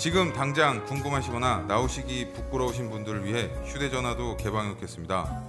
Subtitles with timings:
[0.00, 5.44] 지금 당장 궁금하시거나 나오시기 부끄러우신 분들을 위해 휴대전화도 개방해 놓겠습니다.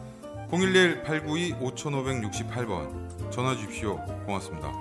[0.52, 3.96] 011-892-5568번 전화 주십시오.
[4.26, 4.74] 고맙습니다.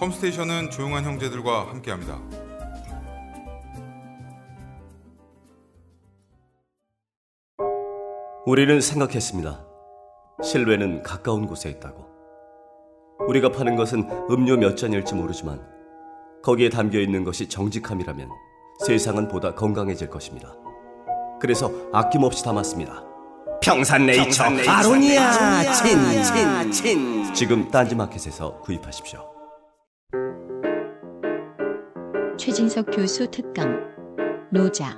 [0.00, 2.20] 컴스테이션은 조용한 형제들과 함께합니다.
[8.44, 9.64] 우리는 생각했습니다.
[10.42, 12.08] 실외는 가까운 곳에 있다고.
[13.28, 15.64] 우리가 파는 것은 음료 몇 잔일지 모르지만
[16.42, 18.45] 거기에 담겨 있는 것이 정직함이라면
[18.84, 20.54] 세상은 보다 건강해질 것입니다.
[21.40, 23.04] 그래서 아낌없이 담았습니다.
[23.62, 24.70] 평산네이처, 평산네이처.
[24.70, 25.72] 아로니아.
[25.72, 27.34] 친, 친, 친.
[27.34, 29.20] 지금 딴지마켓에서 구입하십시오.
[32.38, 33.80] 최진석 교수 특강.
[34.50, 34.96] 노자.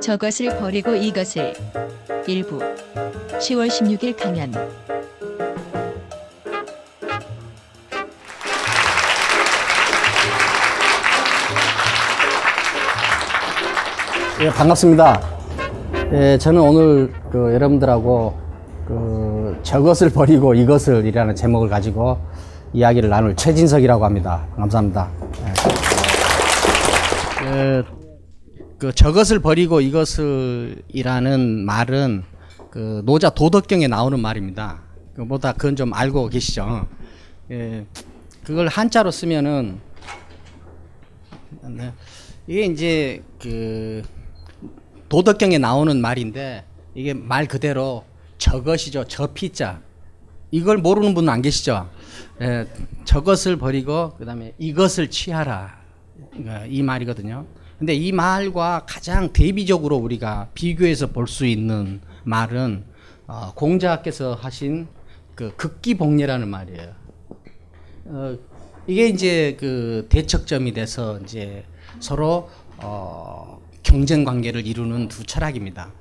[0.00, 1.54] 저것을 버리고 이것을.
[2.26, 2.58] 일부.
[2.58, 4.52] 10월 16일 강연
[14.38, 15.18] 예, 반갑습니다.
[16.12, 18.38] 예, 저는 오늘 그 여러분들하고
[18.86, 22.18] 그 저것을 버리고 이것을 이라는 제목을 가지고
[22.74, 24.46] 이야기를 나눌 최진석이라고 합니다.
[24.56, 25.10] 감사합니다.
[27.46, 27.82] 예.
[27.82, 27.84] 그,
[28.76, 32.22] 그 저것을 버리고 이것을이라는 말은
[32.68, 34.82] 그 노자 도덕경에 나오는 말입니다.
[35.14, 36.86] 그보다 그건 좀 알고 계시죠?
[37.52, 37.86] 예,
[38.44, 39.80] 그걸 한자로 쓰면은
[41.62, 41.90] 네.
[42.46, 44.02] 이게 이제 그
[45.16, 48.04] 도덕경에 나오는 말인데 이게 말 그대로
[48.36, 49.04] 저것이죠.
[49.08, 49.80] 저 피자.
[50.50, 51.88] 이걸 모르는 분은 안 계시죠?
[52.42, 52.66] 예,
[53.06, 55.78] 저것을 버리고 그다음에 이것을 취하라.
[56.68, 57.46] 이 말이거든요.
[57.78, 62.84] 근데 이 말과 가장 대비적으로 우리가 비교해서 볼 수 있는 말은
[63.26, 64.86] 어, 공자께서 하신
[65.34, 66.92] 그 극기복례라는 말이에요.
[68.04, 68.36] 어,
[68.86, 71.64] 이게 이제 그 대척점이 돼서 이제
[72.00, 73.55] 서로 어,
[73.86, 75.92] 경쟁 관계를 이루는 두 철학입니다.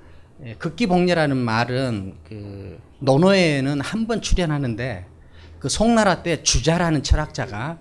[0.44, 5.06] 예, 극기복례라는 말은 그 논어에는 한 번 출연하는데
[5.60, 7.78] 그 송나라 때 주자라는 철학자가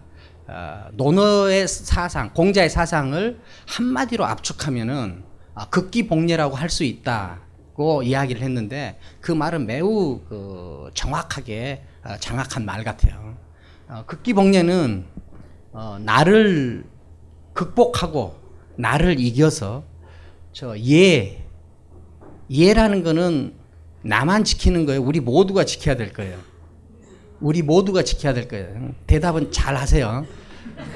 [0.46, 9.32] 어, 논어의 사상, 공자의 사상을 한마디로 압축하면은 어, 극기복례라고 할 수 있다고 이야기를 했는데 그
[9.32, 13.38] 말은 매우 그 정확하게 어, 장악한 말 같아요.
[13.88, 15.06] 어, 극기복례는
[15.72, 16.84] 어, 나를
[17.54, 18.36] 극복하고
[18.76, 19.93] 나를 이겨서
[20.54, 21.44] 저 예,
[22.48, 23.54] 예라는 거는
[24.02, 25.02] 나만 지키는 거예요.
[25.02, 26.38] 우리 모두가 지켜야 될 거예요.
[27.40, 28.92] 우리 모두가 지켜야 될 거예요.
[29.08, 30.24] 대답은 잘 하세요.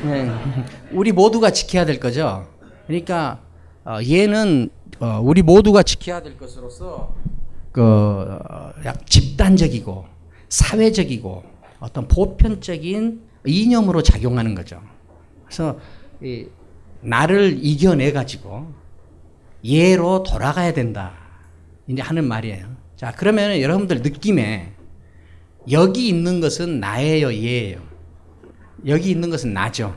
[0.04, 0.30] 네.
[0.92, 2.48] 우리 모두가 지켜야 될 거죠.
[2.86, 3.40] 그러니까
[3.84, 4.70] 어, 얘는
[5.00, 7.16] 어, 우리 모두가 지켜야 될 것으로서
[7.72, 8.72] 그 어,
[9.06, 10.04] 집단적이고
[10.48, 11.42] 사회적이고
[11.80, 14.80] 어떤 보편적인 이념으로 작용하는 거죠.
[15.46, 15.80] 그래서
[16.22, 16.46] 이,
[17.00, 18.72] 나를 이겨내 가지고
[19.64, 21.14] 예로 돌아가야 된다.
[21.86, 22.66] 이제 하는 말이에요.
[22.96, 24.72] 자, 그러면 여러분들 느낌에
[25.70, 27.80] 여기 있는 것은 나예요, 얘예요.
[28.86, 29.96] 여기 있는 것은 나죠.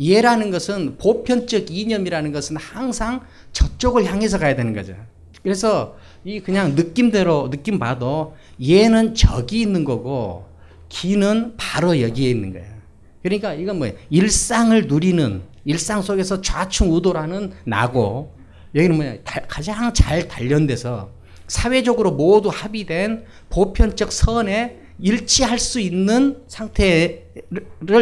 [0.00, 3.22] 얘라는 것은 보편적 이념이라는 것은 항상
[3.52, 4.94] 저쪽을 향해서 가야 되는 거죠.
[5.42, 8.34] 그래서 이 그냥 느낌대로 느낌 봐도
[8.66, 10.46] 얘는 저기 있는 거고
[10.88, 12.74] 기는 바로 여기에 있는 거예요.
[13.22, 13.96] 그러니까 이건 뭐예요?
[14.10, 18.34] 일상을 누리는 일상 속에서 좌충우돌하는 나고
[18.74, 21.10] 여기는 뭐냐 가장 잘 단련돼서
[21.46, 27.22] 사회적으로 모두 합의된 보편적 선에 일치할 수 있는 상태를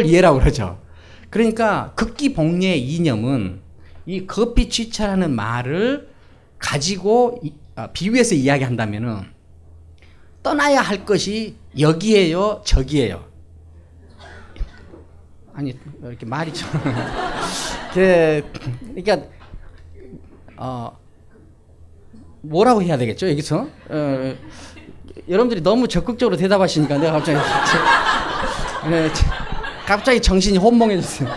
[0.07, 0.79] 얘라고 그러죠.
[1.29, 3.61] 그러니까 극기복례의 이념은
[4.05, 6.09] 이 거피취차라는 말을
[6.59, 7.41] 가지고
[7.75, 9.23] 아, 비유해서 이야기한다면은
[10.43, 13.25] 떠나야 할 것이 여기에요, 저기에요.
[15.53, 16.69] 아니 이렇게 말이 좀
[17.93, 18.43] 그,
[18.79, 19.27] 그러니까
[20.57, 20.97] 어
[22.41, 24.35] 뭐라고 해야 되겠죠 여기서 어,
[25.29, 27.37] 여러분들이 너무 적극적으로 대답하시니까 내가 갑자기
[28.89, 29.09] 네,
[29.85, 31.29] 갑자기 정신이 혼몽해졌어요.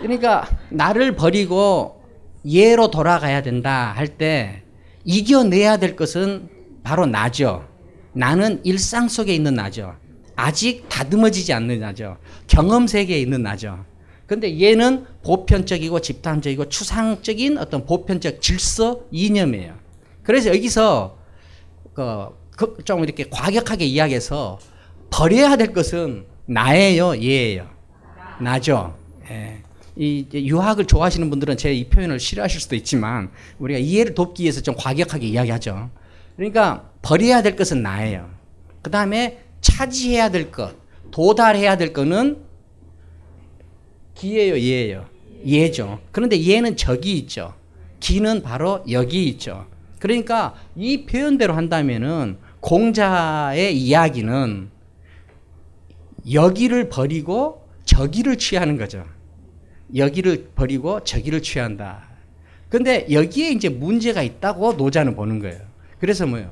[0.00, 2.00] 그러니까 나를 버리고
[2.44, 4.62] 예로 돌아가야 된다 할 때
[5.04, 6.48] 이겨내야 될 것은
[6.82, 7.64] 바로 나죠.
[8.12, 9.94] 나는 일상 속에 있는 나죠.
[10.36, 12.18] 아직 다듬어지지 않는 나죠.
[12.46, 13.84] 경험 세계에 있는 나죠.
[14.26, 19.74] 근데 얘는 보편적이고 집단적이고 추상적인 어떤 보편적 질서 이념이에요.
[20.22, 21.18] 그래서 여기서
[21.94, 22.28] 그,
[22.84, 24.58] 좀 이렇게 과격하게 이야기해서
[25.10, 27.68] 버려야 될 것은 나예요, 얘예요.
[28.40, 28.96] 나죠.
[29.30, 29.62] 예.
[29.98, 34.74] 이 유학을 좋아하시는 분들은 제 이 표현을 싫어하실 수도 있지만 우리가 이해를 돕기 위해서 좀
[34.76, 35.90] 과격하게 이야기하죠.
[36.36, 38.28] 그러니까 버려야 될 것은 나예요.
[38.82, 40.74] 그 다음에 차지해야 될 것,
[41.12, 42.45] 도달해야 될 것은
[44.16, 45.06] 기예요, 예예요.
[45.46, 46.00] 예죠.
[46.10, 47.54] 그런데 예는 저기 있죠.
[48.00, 49.66] 기는 바로 여기 있죠.
[50.00, 54.70] 그러니까 이 표현대로 한다면은 공자의 이야기는
[56.32, 59.04] 여기를 버리고 저기를 취하는 거죠.
[59.94, 62.08] 여기를 버리고 저기를 취한다.
[62.68, 65.60] 근데 여기에 이제 문제가 있다고 노자는 보는 거예요.
[66.00, 66.50] 그래서 뭐요?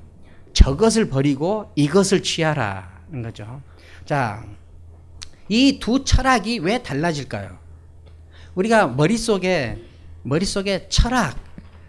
[0.52, 3.60] 저것을 버리고 이것을 취하라는 거죠.
[4.04, 4.44] 자,
[5.48, 7.58] 이 두 철학이 왜 달라질까요?
[8.54, 9.78] 우리가 머릿속에,
[10.22, 11.36] 머릿속에 철학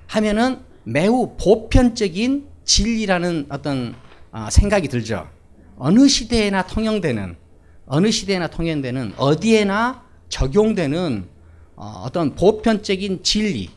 [0.08, 3.96] 하면은 매우 보편적인 진리라는 어떤
[4.32, 5.30] 어, 생각이 들죠.
[5.78, 7.38] 어느 시대에나 통용되는,
[7.86, 11.28] 어느 시대에나 통용되는, 어디에나 적용되는
[11.76, 13.70] 어, 어떤 보편적인 진리,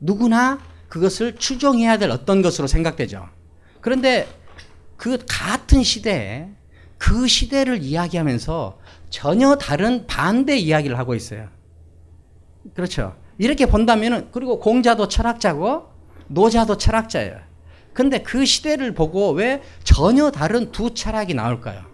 [0.00, 3.28] 누구나 그것을 추종해야 될 어떤 것으로 생각되죠.
[3.80, 4.28] 그런데
[4.96, 6.48] 그 같은 시대에
[6.98, 8.78] 그 시대를 이야기하면서
[9.14, 11.48] 전혀 다른 반대 이야기를 하고 있어요.
[12.74, 13.14] 그렇죠.
[13.38, 15.88] 이렇게 본다면은 그리고 공자도 철학자고
[16.26, 17.38] 노자도 철학자예요.
[17.92, 21.84] 근데 그 시대를 보고 왜 전혀 다른 두 철학이 나올까요?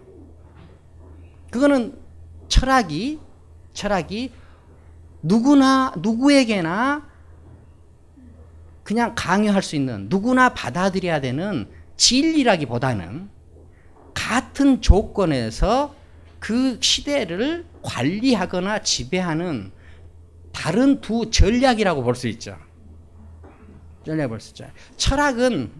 [1.51, 1.95] 그거는
[2.47, 3.19] 철학이
[3.73, 4.31] 철학이
[5.21, 7.07] 누구나 누구에게나
[8.81, 13.29] 그냥 강요할 수 있는 누구나 받아들여야 되는 진리라기보다는
[14.15, 16.00] 같은 조건에서
[16.41, 19.71] 그 시대를 관리하거나 지배하는
[20.51, 22.57] 다른 두 전략이라고 볼 수 있죠.
[24.03, 24.65] 전략 볼수 있죠.
[24.97, 25.71] 철학은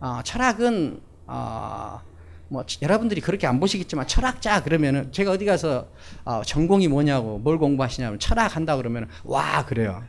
[0.00, 2.00] 어, 철학은 어,
[2.48, 5.88] 뭐 여러분들이 그렇게 안 보시겠지만 철학자 그러면은 제가 어디 가서
[6.24, 10.02] 어, 전공이 뭐냐고 뭘 공부하시냐면 철학 한다 그러면 와 그래요.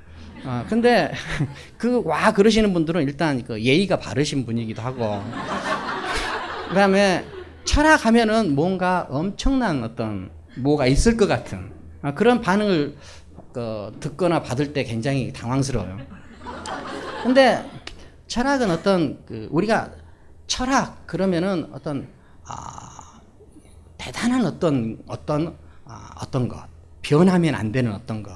[0.44, 1.12] 어, 근데
[1.78, 5.22] 그 와 그러시는 분들은 일단 그 예의가 바르신 분이기도 하고
[6.70, 7.26] 그다음에
[7.70, 11.72] 철학 하면은 뭔가 엄청난 어떤 뭐가 있을 것 같은
[12.02, 12.98] 어, 그런 반응을
[13.54, 16.00] 그, 듣거나 받을 때 굉장히 당황스러워요.
[17.22, 17.64] 근데
[18.26, 19.92] 철학은 어떤 그 우리가
[20.48, 22.08] 철학 그러면은 어떤
[22.48, 23.22] 아,
[24.00, 26.58] 대단한 어떤 어떤 아, 어떤 것
[27.04, 28.32] 변하면 안 되는 어떤 것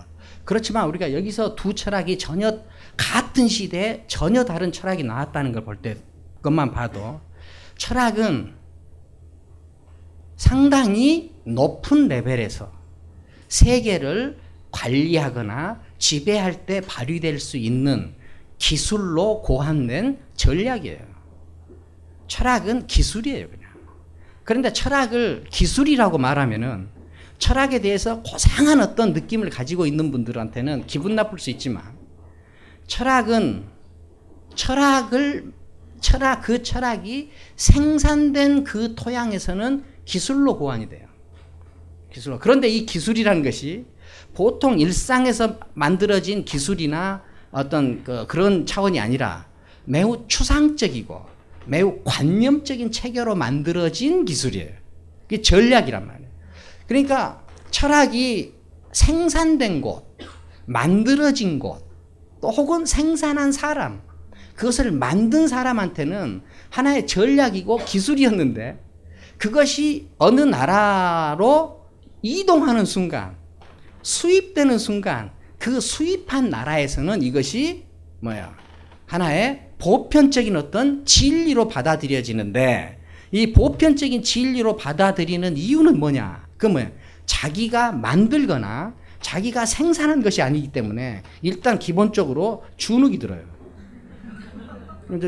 [0.46, 2.60] 그렇지만 우리가 여기서 두 철학이 전혀
[2.98, 5.98] 같은 시대에 전혀 다른 철학이 나왔다는 걸 볼 때
[6.44, 7.20] 것만 봐도
[7.80, 8.62] 철학은
[10.44, 12.70] 상당히 높은 레벨에서
[13.48, 14.38] 세계를
[14.72, 18.14] 관리하거나 지배할 때 발휘될 수 있는
[18.58, 21.00] 기술로 고안된 전략이에요.
[22.28, 23.70] 철학은 기술이에요, 그냥.
[24.44, 26.90] 그런데 철학을 기술이라고 말하면은
[27.40, 31.84] 철학에 대해서 고상한 어떤 느낌을 가지고 있는 분들한테는 기분 나쁠 수 있지만
[32.88, 33.64] 철학은
[34.56, 35.54] 철학을
[36.02, 41.07] 철학 그 철학이 생산된 그 토양에서는 기술로 고안이 돼요.
[42.12, 42.39] 기술로.
[42.39, 43.86] 그런데 이 기술이라는 것이
[44.33, 49.48] 보통 일상에서 만들어진 기술이나 어떤 그 그런 차원이 아니라
[49.86, 51.25] 매우 추상적이고
[51.65, 54.72] 매우 관념적인 체계로 만들어진 기술이에요.
[55.25, 56.29] 이게 전략이란 말이에요.
[56.88, 58.53] 그러니까 철학이
[58.91, 60.17] 생산된 곳,
[60.65, 61.83] 만들어진 곳,
[62.41, 64.01] 또 혹은 생산한 사람,
[64.55, 68.79] 그것을 만든 사람한테는 하나의 전략이고 기술이었는데
[69.38, 71.82] 그것이 어느 나라로
[72.22, 73.36] 이동하는 순간,
[74.02, 77.86] 수입되는 순간, 그 수입한 나라에서는 이것이
[78.20, 78.56] 뭐야?
[79.06, 83.00] 하나의 보편적인 어떤 진리로 받아들여지는데
[83.32, 86.48] 이 보편적인 진리로 받아들이는 이유는 뭐냐?
[86.58, 86.92] 그 뭐야?
[87.25, 93.42] 자기가 만들거나 자기가 생산한 것이 아니기 때문에 일단 기본적으로 주눅이 들어요.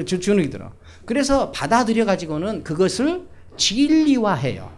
[0.06, 0.72] 주눅이 들어.
[1.06, 4.74] 그래서 받아들여 가지고는 그것을 진리화해요.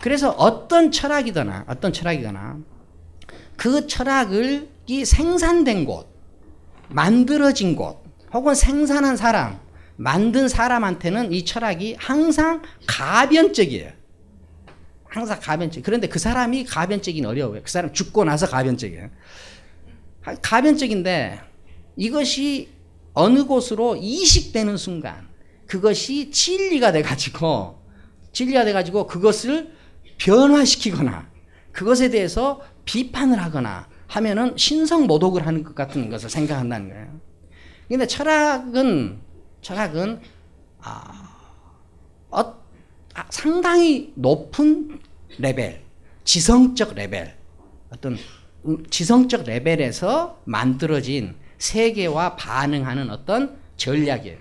[0.00, 2.58] 그래서 어떤 철학이거나 어떤 철학이거나
[3.56, 6.08] 그 철학을 이 생산된 곳,
[6.88, 8.02] 만들어진 곳,
[8.32, 9.60] 혹은 생산한 사람,
[9.96, 13.92] 만든 사람한테는 이 철학이 항상 가변적이에요.
[15.04, 15.82] 항상 가변적.
[15.82, 17.60] 그런데 그 사람이 가변적인 어려워요.
[17.62, 19.10] 그 사람 죽고 나서 가변적이에요.
[20.40, 21.40] 가변적인데
[21.96, 22.70] 이것이
[23.12, 25.28] 어느 곳으로 이식되는 순간
[25.66, 27.79] 그것이 진리가 돼가지고
[28.32, 29.72] 진리가 돼가지고 그것을
[30.18, 31.28] 변화시키거나
[31.72, 37.20] 그것에 대해서 비판을 하거나 하면은 신성 모독을 하는 것 같은 것을 생각한다는 거예요.
[37.88, 39.20] 근데 철학은
[39.62, 40.20] 철학은
[40.80, 41.28] 아,
[42.30, 42.40] 어,
[43.14, 45.00] 아, 상당히 높은
[45.38, 45.82] 레벨,
[46.24, 47.36] 지성적 레벨,
[47.90, 48.16] 어떤
[48.90, 54.38] 지성적 레벨에서 만들어진 세계와 반응하는 어떤 전략이에요.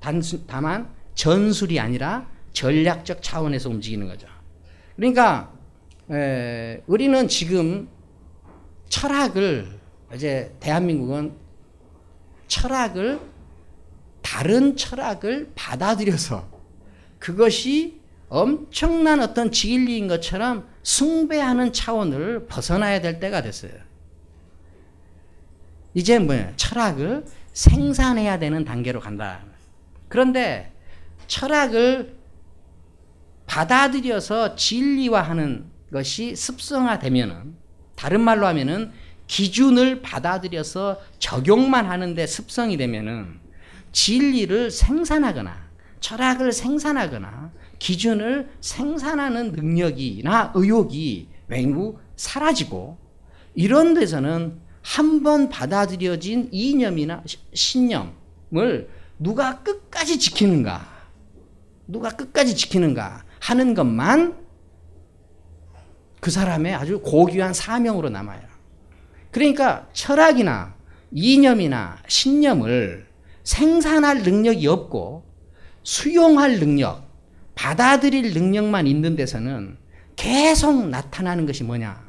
[0.00, 4.26] 단순, 다만 전술이 아니라 전략적 차원에서 움직이는 거죠.
[4.96, 5.52] 그러니까
[6.10, 7.88] 에, 우리는 지금
[8.88, 9.78] 철학을
[10.14, 11.34] 이제 대한민국은
[12.48, 13.20] 철학을
[14.22, 16.48] 다른 철학을 받아들여서
[17.18, 23.72] 그것이 엄청난 어떤 진리인 것처럼 숭배하는 차원을 벗어나야 될 때가 됐어요.
[25.94, 26.52] 이제 뭐예요?
[26.56, 29.42] 철학을 생산해야 되는 단계로 간다.
[30.08, 30.72] 그런데
[31.26, 32.19] 철학을
[33.50, 37.56] 받아들여서 진리화하는 것이 습성화되면은
[37.96, 38.92] 다른 말로 하면은
[39.26, 43.40] 기준을 받아들여서 적용만 하는데 습성이 되면은
[43.90, 52.98] 진리를 생산하거나 철학을 생산하거나 기준을 생산하는 능력이나 의욕이 매우 사라지고
[53.56, 58.88] 이런 데서는 한 번 받아들여진 이념이나 신념을
[59.18, 60.88] 누가 끝까지 지키는가?
[61.88, 64.38] 누가 끝까지 지키는가 하는 것만
[66.20, 68.42] 그 사람의 아주 고귀한 사명으로 남아요.
[69.30, 70.74] 그러니까 철학이나
[71.10, 73.06] 이념이나 신념을
[73.42, 75.24] 생산할 능력이 없고
[75.82, 77.08] 수용할 능력,
[77.54, 79.78] 받아들일 능력만 있는 데서는
[80.14, 82.08] 계속 나타나는 것이 뭐냐?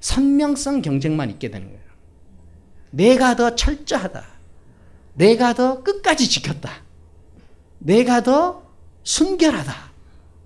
[0.00, 1.82] 선명성 경쟁만 있게 되는 거예요.
[2.90, 4.24] 내가 더 철저하다.
[5.14, 6.70] 내가 더 끝까지 지켰다.
[7.78, 8.64] 내가 더
[9.04, 9.91] 순결하다.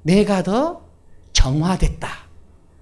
[0.06, 0.82] 내가 더
[1.32, 2.08] 정화됐다.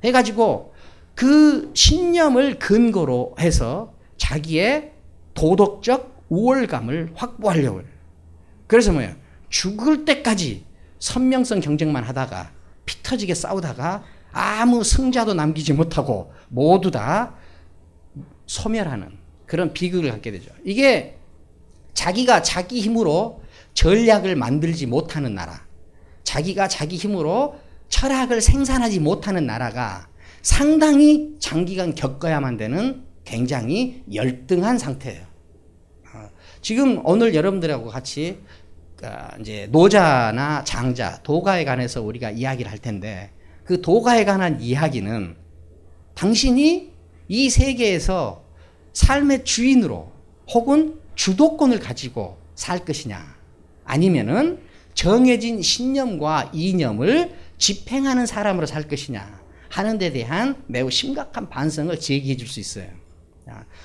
[0.04, 0.74] 해가지고
[1.14, 4.92] 그 신념을 근거로 해서 자기의
[5.32, 7.88] 도덕적 우월감을 확보하려고 해요.
[8.66, 9.14] 그래서 뭐예요?
[9.48, 10.64] 죽을 때까지
[10.98, 12.50] 선명성 경쟁만 하다가
[12.84, 17.34] 피 터지게 싸우다가 아무 승자도 남기지 못하고 모두 다
[18.46, 19.16] 소멸하는
[19.46, 20.50] 그런 비극을 갖게 되죠.
[20.64, 21.16] 이게
[21.94, 25.63] 자기가 자기 힘으로 전략을 만들지 못하는 나라,
[26.24, 27.56] 자기가 자기 힘으로
[27.88, 30.08] 철학을 생산하지 못하는 나라가
[30.42, 35.22] 상당히 장기간 겪어야만 되는 굉장히 열등한 상태예요.
[36.12, 36.28] 어,
[36.60, 38.40] 지금 오늘 여러분들하고 같이
[39.02, 43.30] 어, 이제 노자나 장자, 도가에 관해서 우리가 이야기를 할 텐데
[43.64, 45.36] 그 도가에 관한 이야기는
[46.14, 46.92] 당신이
[47.28, 48.44] 이 세계에서
[48.92, 50.12] 삶의 주인으로
[50.52, 53.34] 혹은 주도권을 가지고 살 것이냐
[53.84, 54.60] 아니면은
[54.94, 62.48] 정해진 신념과 이념을 집행하는 사람으로 살 것이냐 하는 데 대한 매우 심각한 반성을 제기해 줄
[62.48, 62.86] 수 있어요.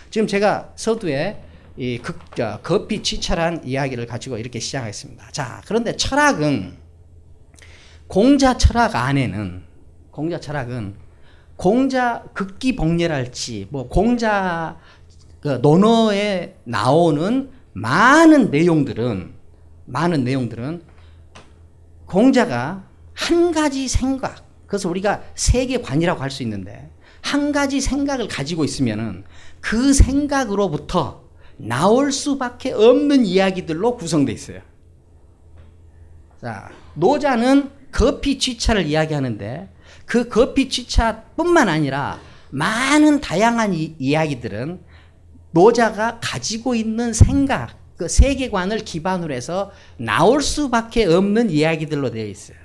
[0.09, 1.41] 지금 제가 서두에
[1.77, 2.19] 이 극,
[2.63, 5.31] 거피 치철한 이야기를 가지고 이렇게 시작했습니다.
[5.31, 6.77] 자, 그런데 철학은
[8.07, 9.63] 공자 철학 안에는
[10.11, 10.95] 공자 철학은
[11.55, 14.77] 공자 극기 복렬할지 뭐 공자
[15.41, 19.33] 그 논어에 나오는 많은 내용들은
[19.85, 20.88] 많은 내용들은
[22.09, 29.23] 공자가 한 가지 생각 그래서 우리가 세계관이라고 할 수 있는데 한 가지 생각을 가지고 있으면은
[29.61, 31.23] 그 생각으로부터
[31.57, 34.61] 나올 수밖에 없는 이야기들로 구성되어 있어요.
[36.41, 39.69] 자, 노자는 거피 취차를 이야기하는데
[40.05, 42.19] 그 거피 취차뿐만 아니라
[42.51, 44.81] 많은 다양한 이, 이야기들은
[45.51, 52.57] 노자가 가지고 있는 생각, 그 세계관을 기반으로 해서 나올 수밖에 없는 이야기들로 되어 있어요.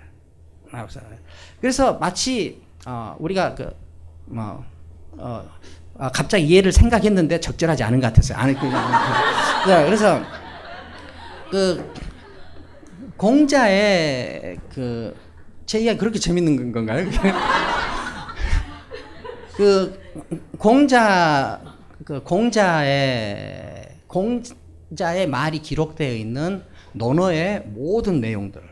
[1.60, 3.84] 그래서 마치 어, 우리가 그
[4.26, 4.64] 뭐
[5.12, 5.48] 어,
[5.98, 8.38] 아, 갑자기 이해를 생각했는데 적절하지 않은 것 같았어요.
[8.38, 8.70] 아니 그, 그,
[9.64, 10.22] 그 그래서
[11.50, 11.92] 그
[13.16, 17.08] 공자의 그제 이야기 그렇게 재밌는 건가요?
[19.56, 20.00] 그
[20.58, 21.60] 공자
[22.04, 24.42] 그 공자의 공
[24.96, 28.62] 자의 말이 기록되어 있는 논어의 모든 내용들,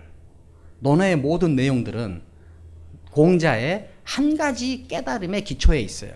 [0.81, 2.23] 논어의 모든 내용들은
[3.13, 6.13] 공자의 한 가지 깨달음의 기초에 있어요.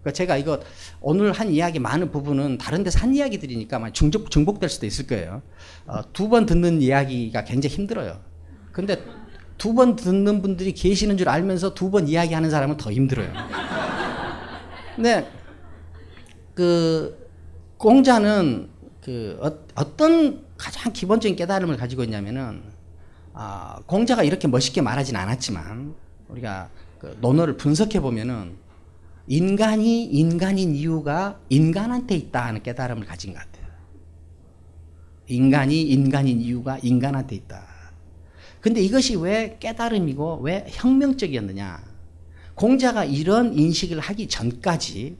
[0.00, 0.60] 그러니까 제가 이거
[1.00, 5.42] 오늘 한 이야기 많은 부분은 다른 데서 한 이야기들이니까 중복, 중복될 수도 있을 거예요.
[5.86, 8.20] 어, 두번 듣는 이야기가 굉장히 힘들어요.
[8.72, 9.02] 근데
[9.58, 13.32] 두 번 듣는 분들이 계시는 줄 알면서 두 번 이야기하는 사람은 더 힘들어요.
[14.94, 15.28] 근데
[16.54, 17.28] 그
[17.76, 18.68] 공자는
[19.08, 22.62] 그 어, 떤 가장 기본적인 깨달음을 가지고 있냐면은
[23.32, 25.94] 아, 공자가 이렇게 멋있게 말하진 않았지만
[26.28, 28.56] 우리가 그 논어를 분석해 보면은
[29.26, 33.66] 인간이 인간인 이유가 인간한테 있다 하는 깨달음을 가진 것 같아요.
[35.26, 37.64] 인간이 인간인 이유가 인간한테 있다.
[38.60, 41.82] 근데 이것이 왜 깨달음이고 왜 혁명적이었느냐?
[42.54, 45.16] 공자가 이런 인식을 하기 전까지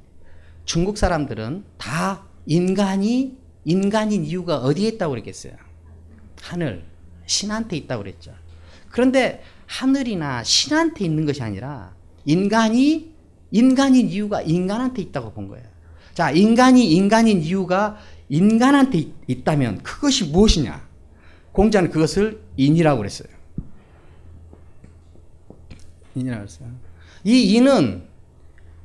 [0.67, 5.53] 중국 사람들은 다 인간이 인간인 이유가 어디에 있다고 그랬겠어요?
[6.41, 6.85] 하늘,
[7.27, 8.33] 신한테 있다고 그랬죠.
[8.91, 13.13] 그런데 하늘이나 신한테 있는 것이 아니라 인간이
[13.51, 15.67] 인간인 이유가 인간한테 있다고 본 거예요.
[16.15, 17.99] 자, 인간이 인간인 이유가
[18.29, 20.87] 인간한테 있, 다면 그것이 무엇이냐?
[21.53, 23.29] 공자는 그것을 인이라고 그랬어요.
[26.15, 26.69] 인이라고 그랬어요.
[27.25, 28.03] 이 인은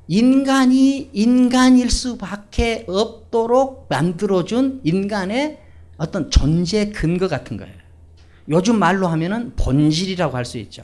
[0.08, 5.59] 인간이 인간일 수밖에 없 도록 만들어준 인간의
[5.98, 7.74] 어떤 존재 근거 같은 거예요.
[8.48, 10.83] 요즘 말로 하면은 본질이라고 할 수 있죠.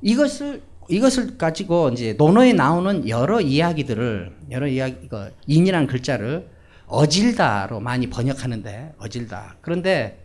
[0.00, 6.48] 이것을 이것을 가지고 이제 논어에 나오는 여러 이야기들을 여러 이야기 그 인이라는 글자를
[6.86, 9.56] 어질다로 많이 번역하는데 어질다.
[9.60, 10.22] 그런데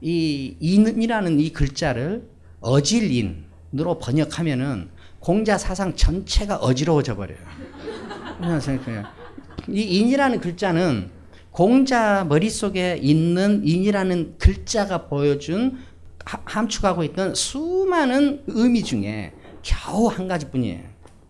[0.00, 2.26] 이 인이라는 이 글자를
[2.60, 4.88] 어질인으로 번역하면은
[5.20, 7.38] 공자 사상 전체가 어지러워져 버려요.
[9.68, 11.10] 이 인이라는 글자는
[11.50, 15.78] 공자 머릿속에 있는 인이라는 글자가 보여준
[16.24, 20.80] 함축하고 있던 수많은 의미 중에 겨우 한 가지뿐이에요.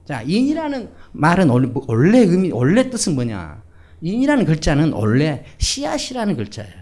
[0.05, 3.63] 자, 인이라는 말은 원래, 의미, 원래 뜻은 뭐냐?
[4.01, 6.73] 인이라는 글자는 원래 씨앗이라는 글자예요.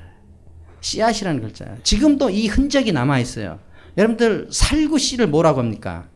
[0.80, 1.78] 씨앗이라는 글자예요.
[1.82, 3.58] 지금도 이 흔적이 남아 있어요.
[3.96, 6.08] 여러분들 살구 씨를 뭐라고 합니까?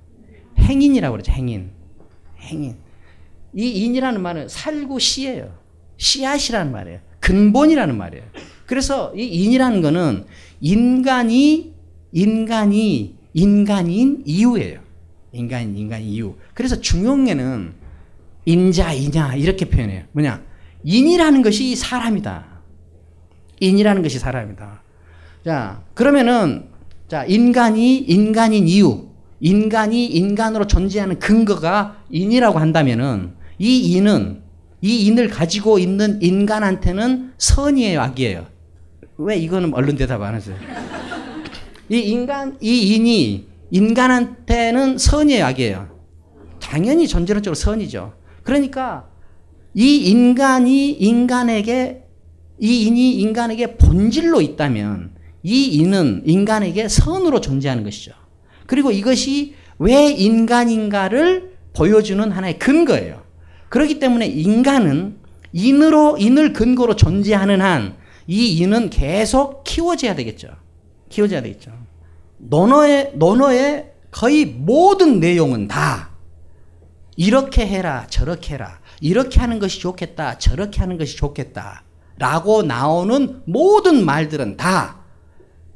[0.58, 1.32] 행인이라고 그러죠.
[1.32, 1.70] 행인.
[2.40, 2.76] 행인.
[3.54, 5.52] 이 인이라는 말은 살구 씨예요.
[5.96, 7.00] 씨앗이라는 말이에요.
[7.20, 8.24] 근본이라는 말이에요.
[8.66, 10.24] 그래서 이 인이라는 거는
[10.60, 11.74] 인간이
[12.12, 14.80] 인간이 인간인 이유예요.
[15.32, 16.34] 인간인 인간 이유.
[16.54, 17.72] 그래서 중용에는
[18.44, 20.04] 인자 인야 이렇게 표현해요.
[20.12, 20.42] 뭐냐?
[20.84, 22.46] 인이라는 것이 사람이다.
[23.60, 24.82] 인이라는 것이 사람이다.
[25.44, 26.68] 자, 그러면은
[27.08, 29.08] 자, 인간이 인간인 이유,
[29.40, 34.42] 인간이 인간으로 존재하는 근거가 인이라고 한다면은 이 인은
[34.80, 38.46] 이 인을 가지고 있는 인간한테는 선이에요, 악이에요.
[39.18, 40.56] 왜 이거는 얼른 대답 안 하세요?
[41.88, 45.88] 이 인간, 이 인이 인간한테는 선이에요, 악이에요?
[46.60, 48.14] 당연히 전제론적으로 선이죠.
[48.44, 49.08] 그러니까
[49.74, 52.04] 이 인간이 인간에게,
[52.60, 58.12] 이 인이 인간에게 본질로 있다면 이 인은 인간에게 선으로 존재하는 것이죠.
[58.66, 63.27] 그리고 이것이 왜 인간인가를 보여주는 하나의 근거예요.
[63.68, 65.18] 그렇기 때문에 인간은
[65.52, 70.48] 인으로, 인을 근거로 존재하는 한 이 인은 계속 키워져야 되겠죠.
[71.08, 71.72] 키워져야 되겠죠.
[72.36, 76.10] 논어의, 논어의 거의 모든 내용은 다
[77.16, 78.80] 이렇게 해라, 저렇게 해라.
[79.00, 81.82] 이렇게 하는 것이 좋겠다, 저렇게 하는 것이 좋겠다.
[82.18, 84.98] 라고 나오는 모든 말들은 다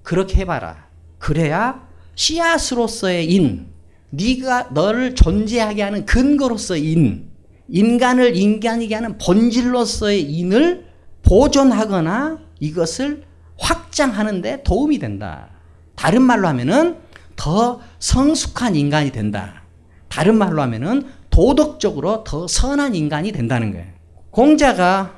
[0.02, 0.88] 그렇게 해봐라.
[1.18, 3.68] 그래야 씨앗으로서의 인,
[4.10, 7.30] 네가 너를 존재하게 하는 근거로서의 인,
[7.72, 10.86] 인간을 인간이게 하는 본질로서의 인을
[11.22, 13.24] 보존하거나 이것을
[13.58, 15.48] 확장하는데 도움이 된다.
[15.96, 16.98] 다른 말로 하면은
[17.34, 19.62] 더 성숙한 인간이 된다.
[20.08, 23.86] 다른 말로 하면은 도덕적으로 더 선한 인간이 된다는 거예요.
[24.30, 25.14] 공자가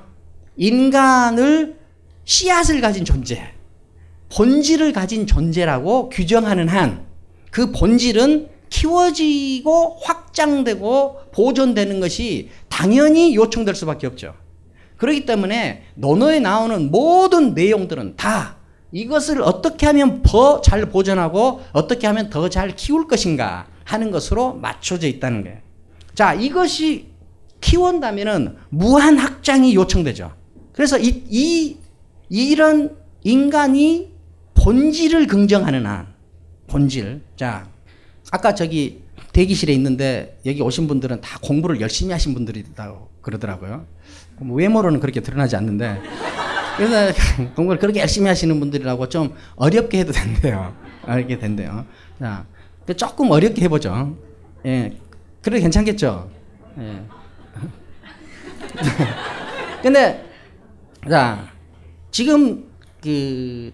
[0.56, 1.76] 인간을
[2.24, 3.52] 씨앗을 가진 존재,
[4.32, 7.04] 본질을 가진 존재라고 규정하는 한
[7.54, 14.34] 그 본질은 키워지고 확장되고 보존되는 것이 당연히 요청될 수밖에 없죠.
[14.96, 18.56] 그렇기 때문에 논어에 나오는 모든 내용들은 다
[18.90, 25.06] 이것을 어떻게 하면 더 잘 보존하고 어떻게 하면 더 잘 키울 것인가 하는 것으로 맞춰져
[25.06, 25.58] 있다는 거예요.
[26.14, 27.08] 자, 이것이
[27.60, 30.32] 키운다면은 무한 확장이 요청되죠.
[30.72, 31.76] 그래서 이, 이
[32.28, 34.12] 이런 인간이
[34.54, 36.08] 본질을 긍정하는 한
[36.66, 37.22] 본질.
[37.37, 37.68] 자,
[38.34, 39.00] 아까 저기
[39.32, 43.86] 대기실에 있는데 여기 오신 분들은 다 공부를 열심히 하신 분들이라고 그러더라고요.
[44.40, 46.02] 뭐 외모로는 그렇게 드러나지 않는데
[46.76, 47.14] 그래서
[47.54, 50.74] 공부를 그렇게 열심히 하시는 분들이라고 좀 어렵게 해도 된대요.
[51.06, 51.86] 어렵게 된대요.
[52.18, 52.44] 자,
[52.96, 54.16] 조금 어렵게 해보죠.
[54.66, 54.98] 예,
[55.40, 56.28] 그래도 괜찮겠죠.
[56.80, 57.02] 예.
[59.80, 60.28] 근데
[61.08, 61.52] 자
[62.10, 62.68] 지금
[63.00, 63.72] 그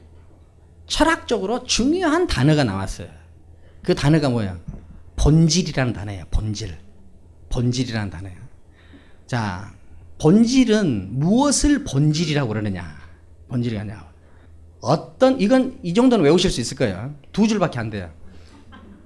[0.86, 3.19] 철학적으로 중요한 단어가 나왔어요.
[3.82, 4.58] 그 단어가 뭐야?
[5.16, 6.24] 본질이라는 단어예요.
[6.30, 6.76] 본질.
[7.50, 8.38] 본질이라는 단어예요.
[9.26, 9.72] 자,
[10.20, 12.98] 본질은 무엇을 본질이라고 그러느냐?
[13.48, 14.10] 본질이 아니야.
[14.80, 17.14] 어떤 이건 이 정도는 외우실 수 있을 거예요.
[17.32, 18.10] 두 줄밖에 안 돼요.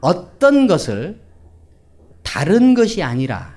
[0.01, 1.21] 어떤 것을
[2.23, 3.55] 다른 것이 아니라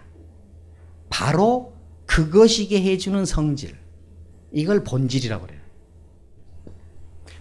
[1.10, 1.74] 바로
[2.06, 3.76] 그것이게 해주는 성질.
[4.52, 5.62] 이걸 본질이라고 그래요.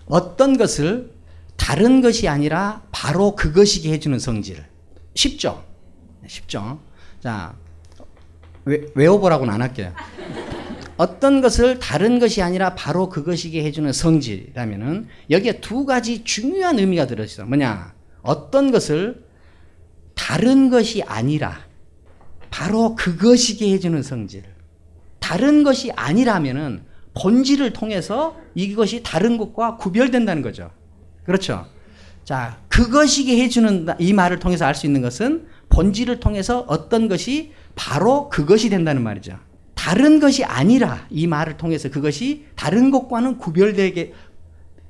[0.06, 1.15] 어떤 것을
[1.56, 4.64] 다른 것이 아니라 바로 그것이게 해주는 성질.
[5.14, 5.64] 쉽죠?
[6.26, 6.80] 쉽죠?
[7.20, 7.56] 자,
[8.64, 9.92] 외, 외워보라고는 안 할게요.
[10.96, 17.44] 어떤 것을 다른 것이 아니라 바로 그것이게 해주는 성질이라면은 여기에 두 가지 중요한 의미가 들어있어.
[17.44, 17.94] 뭐냐?
[18.22, 19.24] 어떤 것을
[20.14, 21.60] 다른 것이 아니라
[22.50, 24.44] 바로 그것이게 해주는 성질.
[25.18, 30.70] 다른 것이 아니라면은 본질을 통해서 이것이 다른 것과 구별된다는 거죠.
[31.26, 31.66] 그렇죠.
[32.24, 38.28] 자, 그것이게 해주는 이 말을 통해서 알 수 있는 것은 본질을 통해서 어떤 것이 바로
[38.28, 39.38] 그것이 된다는 말이죠.
[39.74, 44.14] 다른 것이 아니라 이 말을 통해서 그것이 다른 것과는 구별되게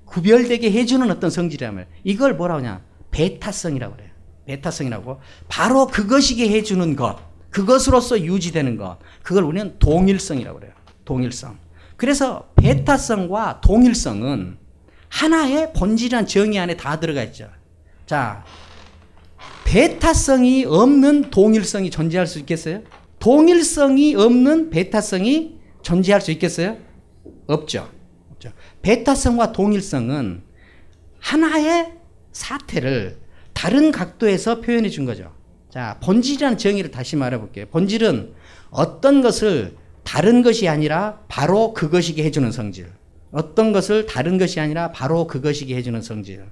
[0.04, 4.10] 구별되게 해주는 어떤 성질이라면 이걸 뭐라고 하냐 베타성이라고 그래요.
[4.46, 7.18] 베타성이라고 바로 그것이게 해주는 것
[7.50, 10.72] 그것으로서 유지되는 것 그걸 우리는 동일성이라고 그래요.
[11.04, 11.58] 동일성.
[11.96, 14.58] 그래서 베타성과 동일성은
[15.16, 17.48] 하나의 본질이란 정의 안에 다 들어가 있죠.
[18.04, 18.44] 자,
[19.64, 22.82] 베타성이 없는 동일성이 존재할 수 있겠어요?
[23.18, 26.76] 동일성이 없는 베타성이 존재할 수 있겠어요?
[27.46, 27.88] 없죠.
[28.32, 28.52] 없죠.
[28.82, 30.42] 베타성과 동일성은
[31.18, 31.94] 하나의
[32.32, 33.18] 사태를
[33.54, 35.32] 다른 각도에서 표현해 준 거죠.
[35.70, 37.64] 자, 본질이라는 정의를 다시 말해 볼게요.
[37.70, 38.34] 본질은
[38.68, 42.92] 어떤 것을 다른 것이 아니라 바로 그것이게 해주는 성질.
[43.32, 46.44] 어떤 것을 다른 것이 아니라 바로 그것이게 해주는 성질.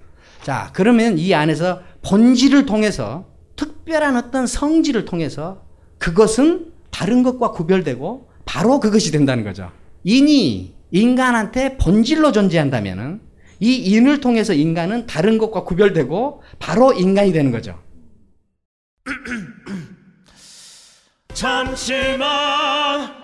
[0.43, 5.63] 자, 그러면 이 안에서 본질을 통해서 특별한 어떤 성질을 통해서
[5.99, 9.71] 그것은 다른 것과 구별되고 바로 그것이 된다는 거죠.
[10.05, 13.21] 인이 인간한테 본질로 존재한다면은
[13.61, 17.79] 이 인을 통해서 인간은 다른 것과 구별되고 바로 인간이 되는 거죠.
[21.33, 23.24] 잠시만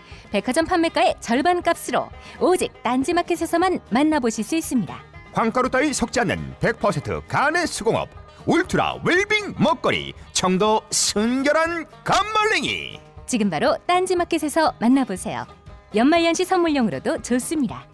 [0.31, 4.97] 백화점 판매가의 절반 값으로 오직 딴지마켓에서만 만나보실 수 있습니다.
[5.33, 8.09] 광가루 따위 섞지 않는 100% 간의 수공업
[8.45, 15.45] 울트라 웰빙 먹거리 청도 순결한 간말랭이 지금 바로 딴지마켓에서 만나보세요.
[15.93, 17.85] 연말연시 선물용으로도 좋습니다.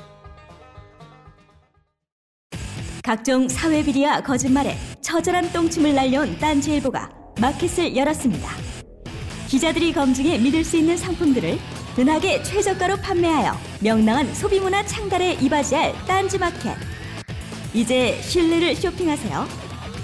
[3.03, 8.49] 각종 사회 비리와 거짓말에 처절한 똥침을 날려온 딴지일보가 마켓을 열었습니다.
[9.47, 11.57] 기자들이 검증해 믿을 수 있는 상품들을
[11.99, 16.77] 은하계 최저가로 판매하여 명랑한 소비문화 창달에 이바지할 딴지마켓.
[17.73, 19.47] 이제 신뢰를 쇼핑하세요.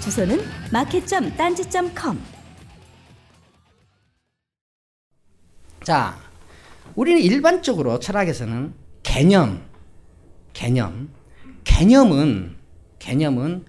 [0.00, 0.40] 주소는
[0.72, 2.18] 마켓.딴지.com.
[5.84, 6.18] 자,
[6.96, 9.62] 우리는 일반적으로 철학에서는 개념,
[10.52, 11.10] 개념,
[11.62, 12.56] 개념은
[12.98, 13.66] 개념은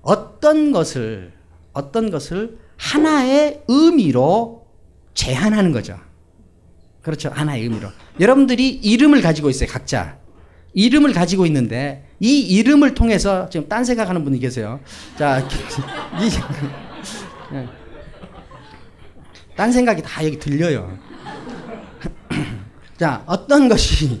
[0.00, 1.32] 어떤 것을
[1.72, 4.66] 어떤 것을 하나의 의미로
[5.14, 6.00] 제한하는 거죠.
[7.02, 7.30] 그렇죠.
[7.32, 7.88] 하나의 의미로.
[8.20, 9.68] 여러분들이 이름을 가지고 있어요.
[9.68, 10.18] 각자.
[10.74, 14.80] 이름을 가지고 있는데 이 이름을 통해서 지금 딴 생각하는 분이 계세요.
[15.18, 15.40] 자,
[16.20, 17.68] 이, 예.
[19.56, 20.96] 딴 생각이 다 여기 들려요.
[22.96, 24.20] 자, 어떤 것이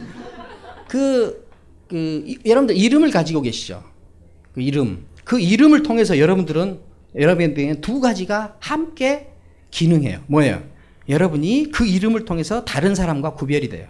[0.88, 1.46] 그,
[1.88, 3.82] 그 이- 여러분들 이름을 가지고 계시죠.
[4.52, 5.06] 그 이름.
[5.24, 6.80] 그 이름을 통해서 여러분들은
[7.16, 9.28] 여러분들에게 두 가지가 함께
[9.70, 10.20] 기능해요.
[10.26, 10.62] 뭐예요?
[11.08, 13.86] 여러분이 그 이름을 통해서 다른 사람과 구별이 돼요.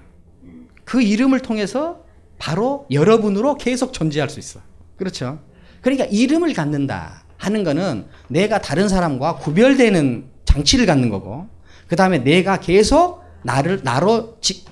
[0.84, 2.04] 그 이름을 통해서
[2.38, 4.60] 바로 여러분으로 계속 존재할 수 있어.
[4.96, 5.38] 그렇죠?
[5.80, 11.48] 그러니까 이름을 갖는다 하는 거는 내가 다른 사람과 구별되는 장치를 갖는 거고,
[11.86, 14.64] 그 다음에 내가 계속 나를, 나로 지-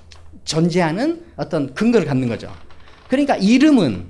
[0.45, 2.53] 존재하는 어떤 근거를 갖는 거죠.
[3.09, 4.07] 그러니까 이름은,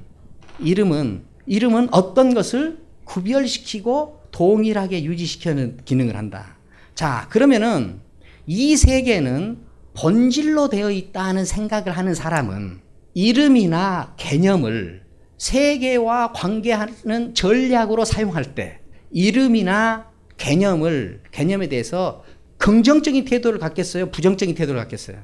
[0.58, 6.56] 이름은, 이름은 어떤 것을 구별시키고 동일하게 유지시키는 기능을 한다.
[6.94, 8.00] 자, 그러면은
[8.46, 9.58] 이 세계는
[9.94, 12.80] 본질로 되어 있다는 생각을 하는 사람은
[13.14, 15.02] 이름이나 개념을
[15.38, 22.24] 세계와 관계하는 전략으로 사용할 때 이름이나 개념을 개념에 대해서
[22.58, 24.10] 긍정적인 태도를 갖겠어요?
[24.10, 25.18] 부정적인 태도를 갖겠어요?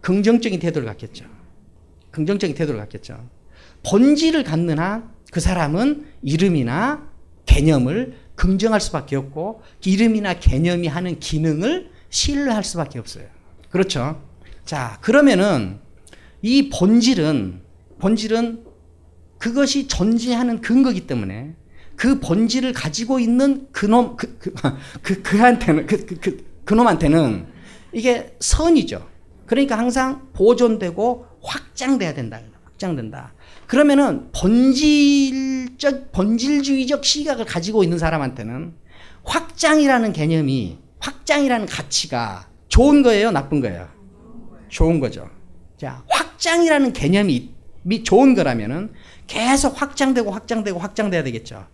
[0.00, 1.24] 긍정적인 태도를 갖겠죠.
[2.10, 3.28] 긍정적인 태도를 갖겠죠.
[3.82, 7.08] 본질을 갖는 한 그 사람은 이름이나
[7.46, 13.24] 개념을 긍정할 수밖에 없고 이름이나 개념이 하는 기능을 신뢰할 수밖에 없어요.
[13.70, 14.22] 그렇죠?
[14.64, 15.78] 자, 그러면은
[16.42, 17.62] 이 본질은
[17.98, 18.64] 본질은
[19.38, 21.54] 그것이 존재하는 근거기 때문에
[21.96, 24.52] 그 본질을 가지고 있는 그놈 그, 그,
[25.02, 27.46] 그 그한테는 그, 그, 그 그놈한테는
[27.92, 29.06] 이게 선이죠.
[29.46, 32.40] 그러니까 항상 보존되고 확장돼야 된다.
[32.64, 33.34] 확장된다.
[33.66, 38.74] 그러면은 본질적 본질주의적 시각을 가지고 있는 사람한테는
[39.24, 43.88] 확장이라는 개념이 확장이라는 가치가 좋은 거예요, 나쁜 거예요?
[44.68, 45.28] 좋은 거죠.
[45.76, 47.50] 자, 확장이라는 개념이
[47.82, 48.92] 미- 좋은 거라면은
[49.26, 51.66] 계속 확장되고 확장되고 확장돼야 되겠죠.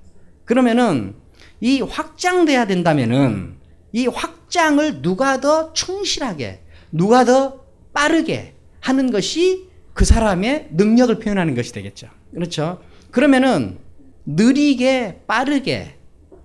[0.44, 1.14] 그러면은
[1.60, 3.56] 이 확장돼야 된다면은
[3.92, 6.62] 이 확장을 누가 더 충실하게,
[6.92, 7.60] 누가 더
[7.92, 12.08] 빠르게 하는 것이 그 사람의 능력을 표현하는 것이 되겠죠.
[12.32, 12.80] 그렇죠?
[13.10, 13.78] 그러면은
[14.26, 15.96] 느리게, 빠르게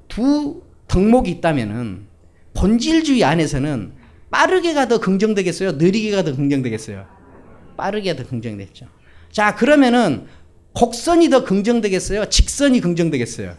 [0.08, 2.08] 두 덕목이 있다면은
[2.62, 3.93] 본질주의 안에서는
[4.30, 5.74] 빠르게가 더 긍정되겠어요?
[5.74, 7.06] 느리게가 더 긍정되겠어요?
[7.76, 8.86] 빠르게 더 긍정되겠죠.
[9.32, 10.28] 자, 그러면은
[10.74, 12.30] 곡선이 더 긍정되겠어요?
[12.30, 13.56] 직선이 긍정되겠어요?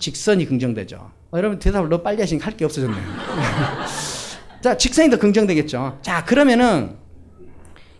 [0.00, 0.96] 직선이 긍정되죠.
[1.30, 3.02] 어, 여러분 대답을 너무 빨리 하시니까 할 게 없어졌네요.
[4.60, 6.00] 자, 직선이 더 긍정되겠죠.
[6.02, 6.96] 자, 그러면은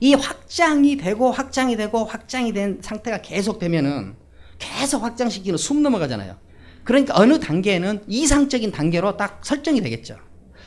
[0.01, 4.17] 이 확장이 되고 확장이 되고 확장이 된 상태가 계속 되면은
[4.59, 6.37] 계속 확장시키는 숨 넘어가잖아요.
[6.85, 10.19] 그러니까 어느 단계에는 이상적인 단계로 딱 설정이 되겠죠.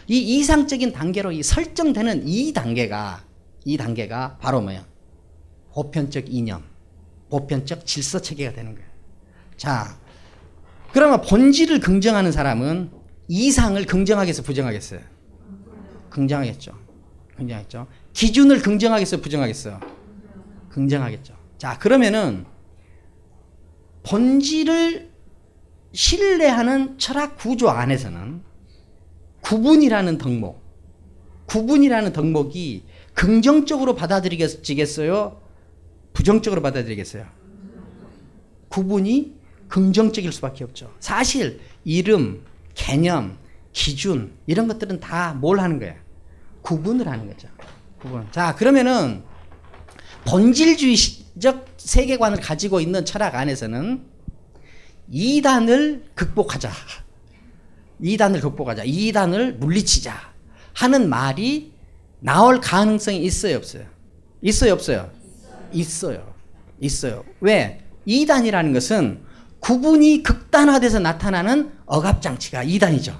[0.07, 3.23] 이 이상적인 단계로 이 설정되는 이 단계가
[3.65, 4.85] 이 단계가 바로 뭐야?
[5.73, 6.63] 보편적 이념,
[7.29, 8.89] 보편적 질서 체계가 되는 거예요.
[9.57, 9.99] 자,
[10.91, 12.91] 그러면 본질을 긍정하는 사람은
[13.27, 15.01] 이상을 긍정하겠어요, 부정하겠어요?
[16.09, 16.71] 긍정하겠죠.
[17.35, 17.87] 긍정하겠죠.
[18.13, 19.79] 기준을 긍정하겠어요, 부정하겠어요?
[20.69, 21.35] 긍정하겠죠.
[21.57, 22.45] 자, 그러면은
[24.03, 25.11] 본질을
[25.97, 28.43] 신뢰하는 철학 구조 안에서는
[29.41, 30.61] 구분이라는 덕목,
[31.47, 32.83] 구분이라는 덕목이
[33.15, 35.41] 긍정적으로 받아들이겠어요?
[36.13, 37.25] 부정적으로 받아들이겠어요?
[38.69, 39.37] 구분이
[39.69, 40.93] 긍정적일 수밖에 없죠.
[40.99, 42.43] 사실 이름,
[42.75, 43.39] 개념,
[43.73, 45.95] 기준 이런 것들은 다 뭘 하는 거예요?
[46.61, 47.47] 구분을 하는 거죠.
[47.99, 48.27] 구분.
[48.31, 49.23] 자, 그러면은
[50.27, 54.03] 본질주의 시- 원칙적 세계관을 가지고 있는 철학 안에서는
[55.09, 56.71] 이단을 극복하자.
[58.01, 58.83] 이단을 극복하자.
[58.85, 60.13] 이단을 물리치자.
[60.73, 61.73] 하는 말이
[62.19, 63.83] 나올 가능성이 있어요, 없어요?
[64.41, 65.09] 있어요, 없어요?
[65.71, 66.33] 있어요.
[66.79, 67.23] 있어요.
[67.41, 67.83] 왜?
[68.05, 69.21] 이단이라는 것은
[69.59, 73.19] 구분이 극단화돼서 나타나는 억압장치가 이단이죠.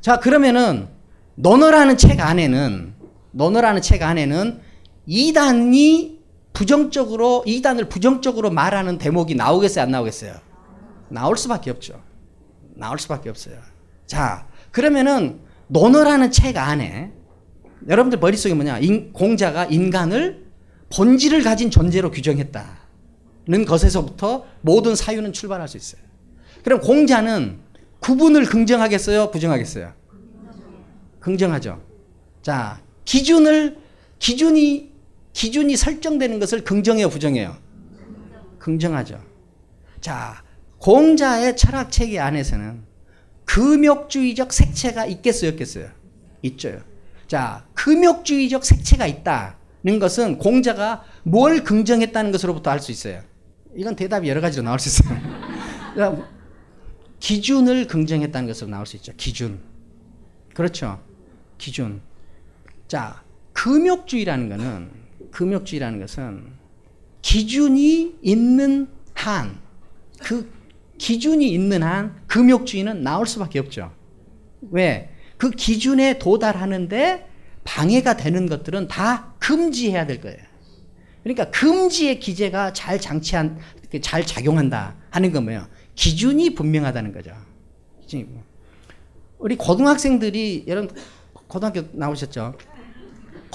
[0.00, 0.88] 자, 그러면은
[1.36, 2.94] 너너라는 책 안에는
[3.32, 4.60] 너너라는 책 안에는
[5.06, 6.20] 이단이
[6.52, 10.34] 부정적으로 이단을 부정적으로 말하는 대목이 나오겠어요, 안 나오겠어요?
[11.08, 12.02] 나올 수밖에 없죠.
[12.74, 13.58] 나올 수밖에 없어요.
[14.06, 17.12] 자, 그러면은 너너라는 책 안에
[17.88, 18.78] 여러분들 머릿속에 뭐냐?
[18.78, 20.44] 인, 공자가 인간을
[20.94, 26.02] 본질을 가진 존재로 규정했다는 것에서부터 모든 사유는 출발할 수 있어요.
[26.62, 27.58] 그럼 공자는
[28.00, 29.30] 구분을 긍정하겠어요?
[29.30, 29.92] 부정하겠어요?
[31.20, 31.80] 긍정하죠.
[32.42, 33.78] 자, 기준을
[34.18, 34.92] 기준이
[35.32, 37.56] 기준이 설정되는 것을 긍정해요, 부정해요?
[38.58, 39.20] 긍정하죠.
[40.00, 40.43] 자,
[40.84, 42.82] 공자의 철학 체계 안에서는
[43.46, 45.88] 금욕주의적 색채가 있겠어요, 없겠어요?
[46.42, 46.78] 있죠.
[47.26, 53.22] 자, 금욕주의적 색채가 있다는 것은 공자가 뭘 긍정했다는 것으로부터 알 수 있어요.
[53.74, 55.18] 이건 대답이 여러 가지로 나올 수 있어요.
[57.18, 59.14] 기준을 긍정했다는 것으로 나올 수 있죠.
[59.16, 59.60] 기준.
[60.52, 61.00] 그렇죠.
[61.56, 62.02] 기준.
[62.88, 63.22] 자,
[63.54, 64.90] 금욕주의라는 것은
[65.30, 66.52] 금욕주의라는 것은
[67.22, 69.58] 기준이 있는 한,
[70.20, 70.63] 그
[70.98, 73.92] 기준이 있는 한 금욕주의는 나올 수밖에 없죠.
[74.70, 75.10] 왜?
[75.36, 77.28] 그 기준에 도달하는데
[77.64, 80.38] 방해가 되는 것들은 다 금지해야 될 거예요.
[81.22, 83.58] 그러니까 금지의 기재가 잘 장치한,
[84.02, 85.66] 잘 작용한다 하는 건 뭐예요?
[85.94, 87.32] 기준이 분명하다는 거죠.
[89.38, 90.94] 우리 고등학생들이 여러분
[91.46, 92.54] 고등학교 나오셨죠?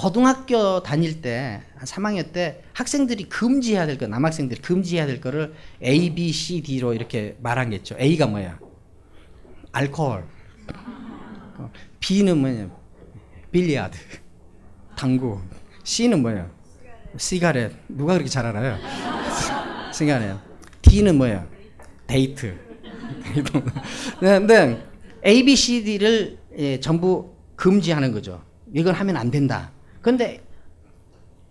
[0.00, 5.52] 고등학교 다닐 때, 3학년 때 학생들이 금지해야 될 거, 남학생들이 금지해야 될 거를
[5.84, 7.96] A, B, C, D로 이렇게 말한 게 있죠.
[8.00, 8.58] A가 뭐야?
[9.72, 10.24] 알코올.
[12.00, 12.70] B는 뭐냐?
[13.52, 13.98] billiard.
[14.96, 15.38] 당구.
[15.84, 16.50] C는 뭐야?
[17.18, 17.70] cigarette.
[17.88, 18.78] 누가 그렇게 잘 알아요?
[19.92, 20.38] cigarette.
[20.80, 21.46] D는 뭐야?
[22.06, 22.58] 데이트.
[24.18, 24.82] 근데
[25.26, 28.42] A, B, C, D를 예, 전부 금지하는 거죠.
[28.72, 29.70] 이걸 하면 안 된다.
[30.02, 30.42] 근데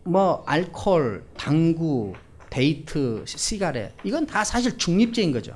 [0.03, 2.13] 뭐 알코올, 당구,
[2.49, 5.55] 데이트, cigarette 이건 다 사실 중립적인 거죠.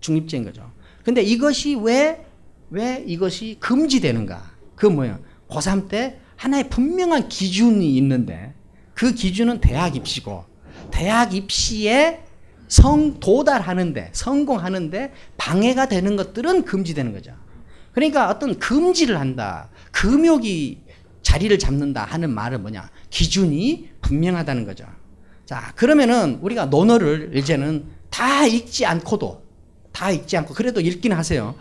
[0.00, 0.70] 중립제인 거죠.
[1.04, 2.24] 근데 이것이 왜,
[2.70, 4.50] 왜 이것이 금지되는가?
[4.74, 5.18] 그 뭐예요?
[5.48, 8.54] 고3 때 하나의 분명한 기준이 있는데
[8.94, 10.44] 그 기준은 대학 입시고
[10.90, 12.24] 대학 입시에
[12.68, 17.32] 성 도달하는데 성공하는데 방해가 되는 것들은 금지되는 거죠.
[17.92, 19.68] 그러니까 어떤 금지를 한다.
[19.90, 20.78] 금욕이
[21.22, 22.90] 자리를 잡는다 하는 말은 뭐냐?
[23.10, 24.86] 기준이 분명하다는 거죠.
[25.46, 29.42] 자, 그러면은 우리가 논어를 이제는 다 읽지 않고도
[29.92, 31.54] 다 읽지 않고 그래도 읽긴 하세요.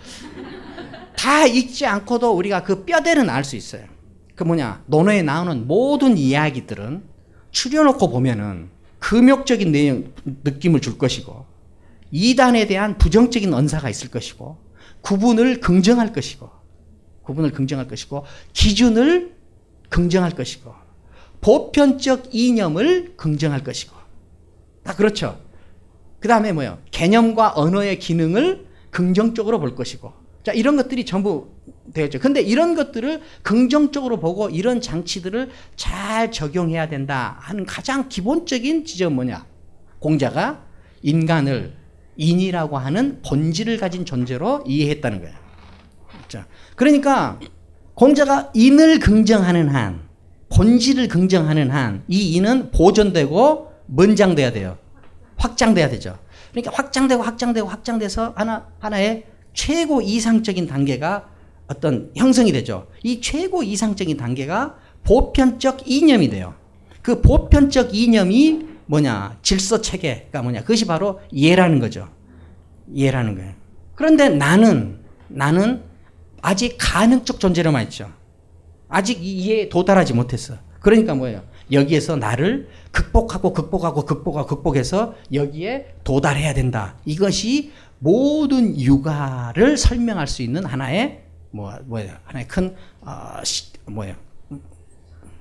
[1.15, 3.83] 다 읽지 않고도 우리가 그 뼈대는 알 수 있어요.
[4.35, 4.83] 그 뭐냐?
[4.85, 7.03] 논어에 나오는 모든 이야기들은
[7.51, 8.69] 추려놓고 보면은
[8.99, 11.45] 금욕적인 내용, 느낌을 줄 것이고,
[12.11, 14.57] 이단에 대한 부정적인 언사가 있을 것이고,
[15.01, 16.49] 구분을 긍정할 것이고,
[17.23, 19.38] 구분을 긍정할 것이고, 기준을
[19.89, 20.73] 긍정할 것이고,
[21.41, 23.95] 보편적 이념을 긍정할 것이고,
[24.83, 25.39] 다 그렇죠.
[26.19, 26.79] 그 다음에 뭐요?
[26.91, 31.49] 개념과 언어의 기능을 긍정적으로 볼 것이고, 자, 이런 것들이 전부
[31.93, 32.19] 되었죠.
[32.19, 39.45] 근데 이런 것들을 긍정적으로 보고 이런 장치들을 잘 적용해야 된다 하는 가장 기본적인 지점은 뭐냐?
[39.99, 40.63] 공자가
[41.01, 41.73] 인간을
[42.15, 45.35] 인이라고 하는 본질을 가진 존재로 이해했다는 거예요.
[46.27, 47.39] 자, 그러니까
[47.99, 49.99] 공자가 인을 긍정하는 한,
[50.47, 54.77] 본질을 긍정하는 한, 이 인은 보존되고 먼장돼야 돼요.
[55.35, 56.17] 확장돼야 되죠.
[56.51, 61.27] 그러니까 확장되고 확장되고 확장돼서 하나 하나의 최고 이상적인 단계가
[61.67, 62.87] 어떤 형성이 되죠.
[63.03, 66.53] 이 최고 이상적인 단계가 보편적 이념이 돼요.
[67.01, 69.39] 그 보편적 이념이 뭐냐?
[69.41, 70.61] 질서 체계가 뭐냐?
[70.61, 72.07] 그것이 바로 예라는 거죠.
[72.95, 73.53] 예라는 거예요.
[73.95, 75.88] 그런데 나는 나는
[76.41, 78.11] 아직 가능적 존재로만 있죠.
[78.87, 80.55] 아직 이에 도달하지 못했어.
[80.79, 81.43] 그러니까 뭐예요?
[81.71, 86.95] 여기에서 나를 극복하고 극복하고 극복하고 극복해서 여기에 도달해야 된다.
[87.05, 92.13] 이것이 모든 육아를 설명할 수 있는 하나의 뭐 뭐예요?
[92.23, 94.15] 하나의 큰 어, 시, 뭐예요?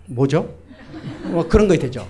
[0.06, 0.54] 뭐죠?
[1.24, 2.06] 뭐 그런 거 되죠.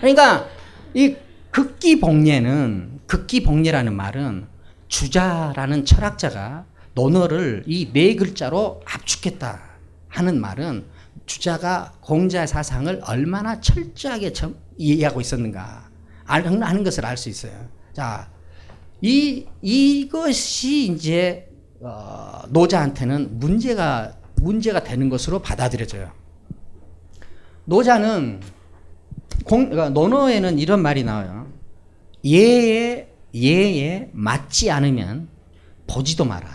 [0.00, 0.46] 그러니까
[0.94, 1.16] 이
[1.50, 4.46] 극기 복례는 극기 복례라는 말은
[4.88, 9.60] 주자라는 철학자가 논어를 이 네 글자로 압축했다
[10.08, 10.84] 하는 말은
[11.26, 15.88] 주자가 공자의 사상을 얼마나 철저하게 점, 이해하고 있었는가
[16.24, 17.52] 하는 것을 알 수 있어요.
[17.92, 18.30] 자,
[19.00, 21.48] 이 이것이 이제
[21.80, 26.10] 어, 노자한테는 문제가 문제가 되는 것으로 받아들여져요.
[27.64, 28.40] 노자는
[29.44, 31.50] 공, 그러니까 논어에는 이런 말이 나와요.
[32.24, 35.28] 예에 예에 맞지 않으면
[35.86, 36.48] 보지도 마라.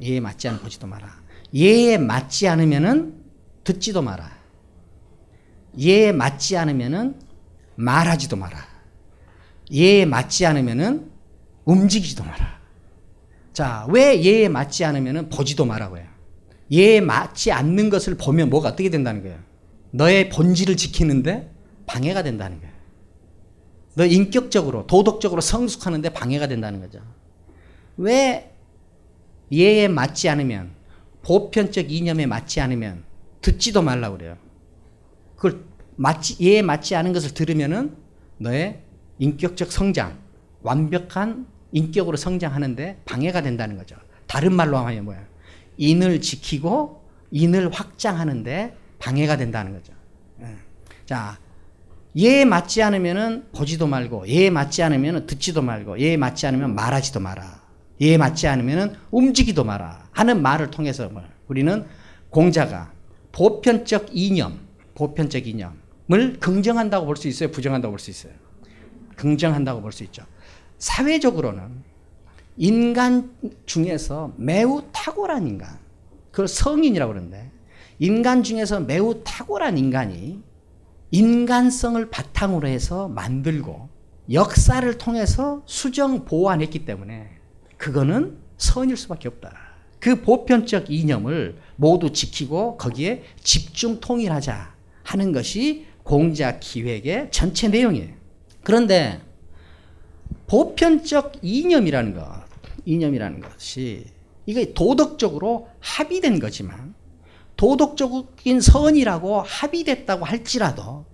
[0.00, 1.08] 예에 맞지 않으면 보지도 마라.
[1.54, 3.14] 예에 맞지 않으면은
[3.64, 4.30] 듣지도 마라.
[5.78, 7.20] 예에 맞지 않으면은
[7.76, 8.58] 말하지도 마라.
[9.72, 11.10] 예에 맞지 않으면은
[11.64, 12.60] 움직이지도 마라.
[13.52, 16.04] 자, 왜 예에 맞지 않으면은 보지도 마라고요.
[16.72, 19.38] 예에 맞지 않는 것을 보면 뭐가 어떻게 된다는 거예요?
[19.90, 21.50] 너의 본질을 지키는데
[21.86, 22.74] 방해가 된다는 거예요.
[23.94, 27.00] 너 인격적으로, 도덕적으로 성숙하는데 방해가 된다는 거죠.
[27.96, 28.49] 왜
[29.52, 30.70] 예에 맞지 않으면,
[31.22, 33.04] 보편적 이념에 맞지 않으면
[33.42, 34.36] 듣지도 말라고 그래요.
[35.36, 35.64] 그걸
[35.96, 37.96] 맞지, 예에 맞지 않은 것을 들으면은
[38.38, 38.80] 너의
[39.18, 40.18] 인격적 성장,
[40.62, 43.96] 완벽한 인격으로 성장하는데 방해가 된다는 거죠.
[44.26, 45.26] 다른 말로 하면 뭐야?
[45.76, 49.92] 인을 지키고 인을 확장하는데 방해가 된다는 거죠.
[50.42, 50.56] 예.
[51.06, 51.38] 자,
[52.18, 57.59] 얘에 맞지 않으면은 보지도 말고, 얘에 맞지 않으면은 듣지도 말고, 얘에 맞지 않으면 말하지도 마라.
[58.00, 60.08] 얘에 맞지 않으면은 움직이도 마라.
[60.12, 61.84] 하는 말을 통해서 뭐 우리는
[62.30, 62.92] 공자가
[63.32, 64.58] 보편적 이념,
[64.94, 67.50] 보편적 이념을 긍정한다고 볼 수 있어요?
[67.50, 68.32] 부정한다고 볼 수 있어요?
[69.16, 70.24] 긍정한다고 볼 수 있죠.
[70.78, 71.82] 사회적으로는
[72.56, 73.30] 인간
[73.66, 75.78] 중에서 매우 탁월한 인간,
[76.30, 77.50] 그걸 성인이라고 그러는데,
[77.98, 80.42] 인간 중에서 매우 탁월한 인간이
[81.10, 83.88] 인간성을 바탕으로 해서 만들고
[84.32, 87.39] 역사를 통해서 수정 보완했기 때문에
[87.80, 89.56] 그거는 선일 수밖에 없다.
[90.00, 98.12] 그 보편적 이념을 모두 지키고 거기에 집중 통일하자 하는 것이 공자 기획의 전체 내용이에요.
[98.62, 99.22] 그런데
[100.46, 102.44] 보편적 이념이라는 것,
[102.84, 104.04] 이념이라는 것이
[104.44, 106.94] 이게 도덕적으로 합의된 거지만
[107.56, 111.06] 도덕적인 선이라고 합의됐다고 할지라도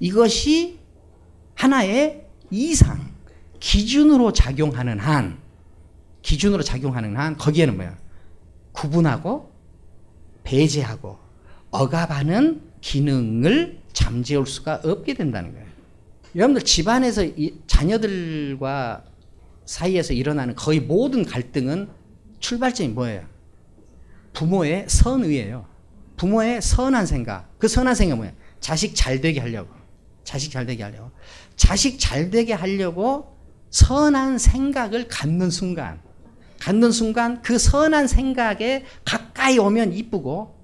[0.00, 0.80] 이것이
[1.54, 3.14] 하나의 이상
[3.58, 5.49] 기준으로 작용하는 한
[6.22, 7.96] 기준으로 작용하는 한 거기에는 뭐야
[8.72, 9.52] 구분하고
[10.44, 11.18] 배제하고
[11.70, 15.66] 억압하는 기능을 잠재울 수가 없게 된다는 거예요.
[16.34, 17.24] 여러분들 집안에서
[17.66, 19.04] 자녀들과
[19.64, 21.88] 사이에서 일어나는 거의 모든 갈등은
[22.38, 23.24] 출발점이 뭐예요?
[24.32, 25.66] 부모의 선의예요.
[26.16, 27.58] 부모의 선한 생각.
[27.58, 28.34] 그 선한 생각 뭐예요?
[28.60, 29.70] 자식 잘 되게 하려고.
[30.24, 31.10] 자식 잘 되게 하려고.
[31.56, 33.36] 자식 잘 되게 하려고
[33.70, 36.00] 선한 생각을 갖는 순간,
[36.60, 40.56] 갖는 순간 그 선한 생각에 가까이 오면 이쁘고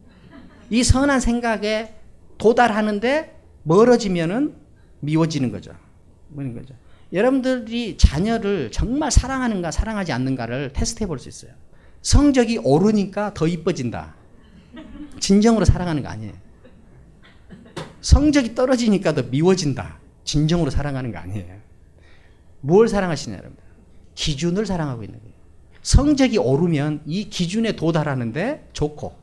[0.70, 1.94] 이 선한 생각에
[2.38, 4.55] 도달하는데 멀어지면은
[5.01, 5.72] 미워지는 거죠.
[6.28, 6.74] 뭐는 거죠.
[7.12, 11.53] 여러분들이 자녀를 정말 사랑하는가 사랑하지 않는가를 테스트해 볼 수 있어요.
[12.03, 14.14] 성적이 오르니까 더 이뻐진다.
[15.18, 16.34] 진정으로 사랑하는 거 아니에요.
[18.01, 19.99] 성적이 떨어지니까 더 미워진다.
[20.24, 21.57] 진정으로 사랑하는 거 아니에요.
[22.61, 23.57] 뭘 사랑하시냐, 여러분?
[24.14, 25.36] 기준을 사랑하고 있는 거예요.
[25.87, 29.16] 성적이 오르면 이 기준에 도달하는데 좋고,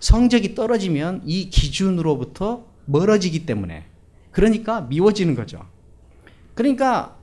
[0.00, 3.84] 성적이 떨어지면 이 기준으로부터 멀어지기 때문에,
[4.30, 5.68] 그러니까 미워지는 거죠.
[6.54, 7.18] 그러니까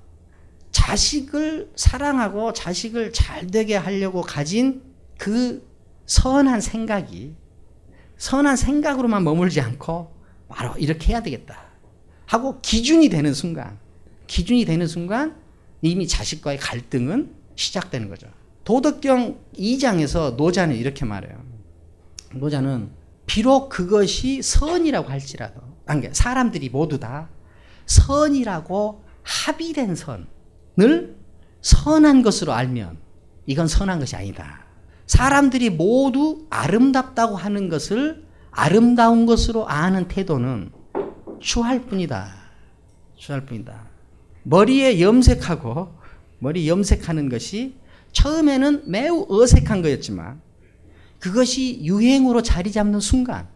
[0.69, 4.83] 자식을 사랑하고 자식을 잘 되게 하려고 가진
[5.17, 5.67] 그
[6.05, 7.33] 선한 생각이
[8.17, 10.13] 선한 생각으로만 머물지 않고
[10.47, 11.59] 바로 이렇게 해야 되겠다
[12.27, 13.79] 하고 기준이 되는 순간
[14.27, 15.35] 기준이 되는 순간
[15.81, 18.27] 이미 자식과의 갈등은 시작되는 거죠.
[18.69, 21.43] 도덕경 2장에서 노자는 이렇게 말해요.
[22.35, 22.91] 노자는
[23.25, 25.59] 비록 그것이 선이라고 할지라도
[26.11, 27.29] 사람들이 모두 다
[27.87, 31.15] 선이라고 합의된 선을
[31.61, 32.99] 선한 것으로 알면
[33.47, 34.65] 이건 선한 것이 아니다.
[35.07, 40.71] 사람들이 모두 아름답다고 하는 것을 아름다운 것으로 아는 태도는
[41.39, 42.35] 추할 뿐이다.
[43.15, 43.87] 추할 뿐이다.
[44.43, 45.91] 머리에 염색하고
[46.37, 47.78] 머리 염색하는 것이
[48.11, 50.41] 처음에는 매우 어색한 거였지만
[51.19, 53.47] 그것이 유행으로 자리 잡는 순간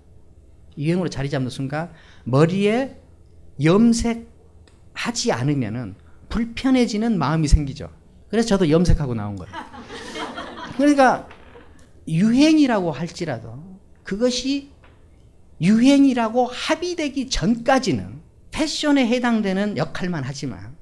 [0.78, 1.92] 유행으로 자리 잡는 순간
[2.24, 2.98] 머리에
[3.64, 4.28] 염색
[4.94, 5.96] 하지 않으면은
[6.30, 7.90] 불편해지는 마음이 생기죠.
[8.30, 9.54] 그래서 저도 염색하고 나온 거예요.
[10.78, 11.28] 그러니까
[12.08, 14.72] 유행이라고 할지라도 그것이
[15.62, 20.76] 유행이라고 합의되기 전까지는 패션에 해당되는 역할만 하지만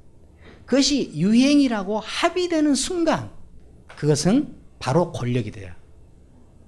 [0.66, 3.30] 그것이 유행이라고 합의되는 순간
[4.02, 5.72] 그것은 바로 권력이 돼요.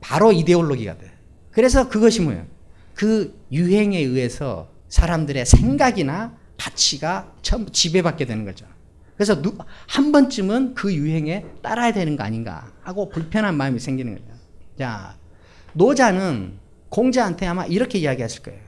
[0.01, 1.11] 바로 이데올로기가 돼.
[1.49, 2.45] 그래서 그것이 뭐예요?
[2.93, 8.67] 그 유행에 의해서 사람들의 생각이나 가치가 전부 지배받게 되는 거죠.
[9.15, 9.57] 그래서 누,
[9.87, 14.27] 한 번쯤은 그 유행에 따라야 되는 거 아닌가 하고 불편한 마음이 생기는 거죠.
[14.77, 15.17] 자,
[15.73, 16.59] 노자는
[16.89, 18.61] 공자한테 아마 이렇게 이야기했을 거예요.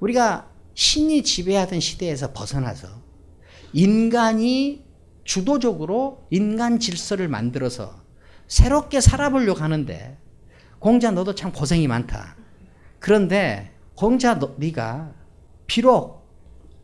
[0.00, 2.86] 우리가 신이 지배하던 시대에서 벗어나서
[3.72, 4.84] 인간이
[5.24, 8.09] 주도적으로 인간 질서를 만들어서
[8.50, 10.18] 새롭게 살아보려고 하는데
[10.80, 12.36] 공자 너도 참 고생이 많다.
[12.98, 15.12] 그런데 공자 너, 네가
[15.68, 16.28] 비록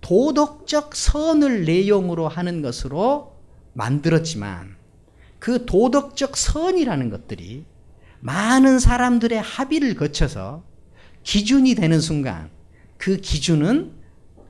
[0.01, 3.37] 도덕적 선을 내용으로 하는 것으로
[3.73, 4.77] 만들었지만
[5.41, 7.67] 그 도덕적 선이라는 것들이
[8.21, 10.62] 많은 사람들의 합의를 거쳐서
[11.25, 12.49] 기준이 되는 순간
[12.97, 13.93] 그 기준은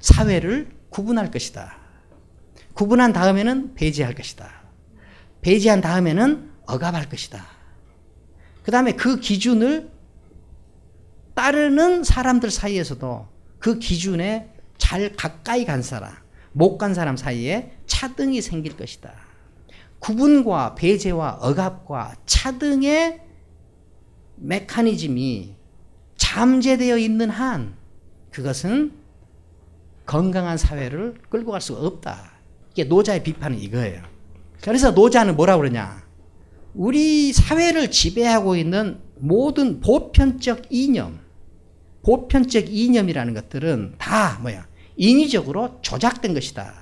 [0.01, 1.79] 사회를 구분할 것이다.
[2.75, 4.51] 구분한 다음에는 배제할 것이다.
[5.41, 7.45] 배제한 다음에는 억압할 것이다.
[8.63, 9.91] 그 다음에 그 기준을
[11.35, 16.13] 따르는 사람들 사이에서도 그 기준에 잘 가까이 간 사람,
[16.53, 19.13] 못 간 사람 사이에 차등이 생길 것이다.
[19.99, 23.21] 구분과 배제와 억압과 차등의
[24.37, 25.55] 메커니즘이
[26.17, 27.75] 잠재되어 있는 한
[28.31, 28.93] 그것은
[30.05, 32.33] 건강한 사회를 끌고 갈 수가 없다.
[32.73, 34.03] 이게 노자의 비판은 이거예요.
[34.61, 36.06] 그래서 노자는 뭐라 그러냐?
[36.77, 41.19] 우리 사회를 지배하고 있는 모든 보편적 이념,
[42.05, 44.67] 보편적 이념이라는 것들은 다 뭐야?
[44.97, 46.75] 인위적으로 조작된 것이다.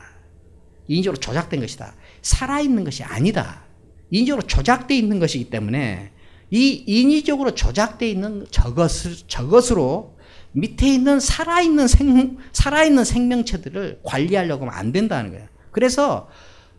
[0.89, 1.95] 인위적으로 조작된 것이다.
[2.23, 3.63] 살아있는 것이 아니다.
[4.11, 6.11] 인위적으로 조작되어 있는 것이기 때문에
[6.51, 10.17] 이 인위적으로 조작되어 있는 저것을, 저것으로
[10.53, 15.47] 밑에 있는 살아있는 생, 살아있는 생명체들을 관리하려고 하면 안 된다는 거예요.
[15.71, 16.29] 그래서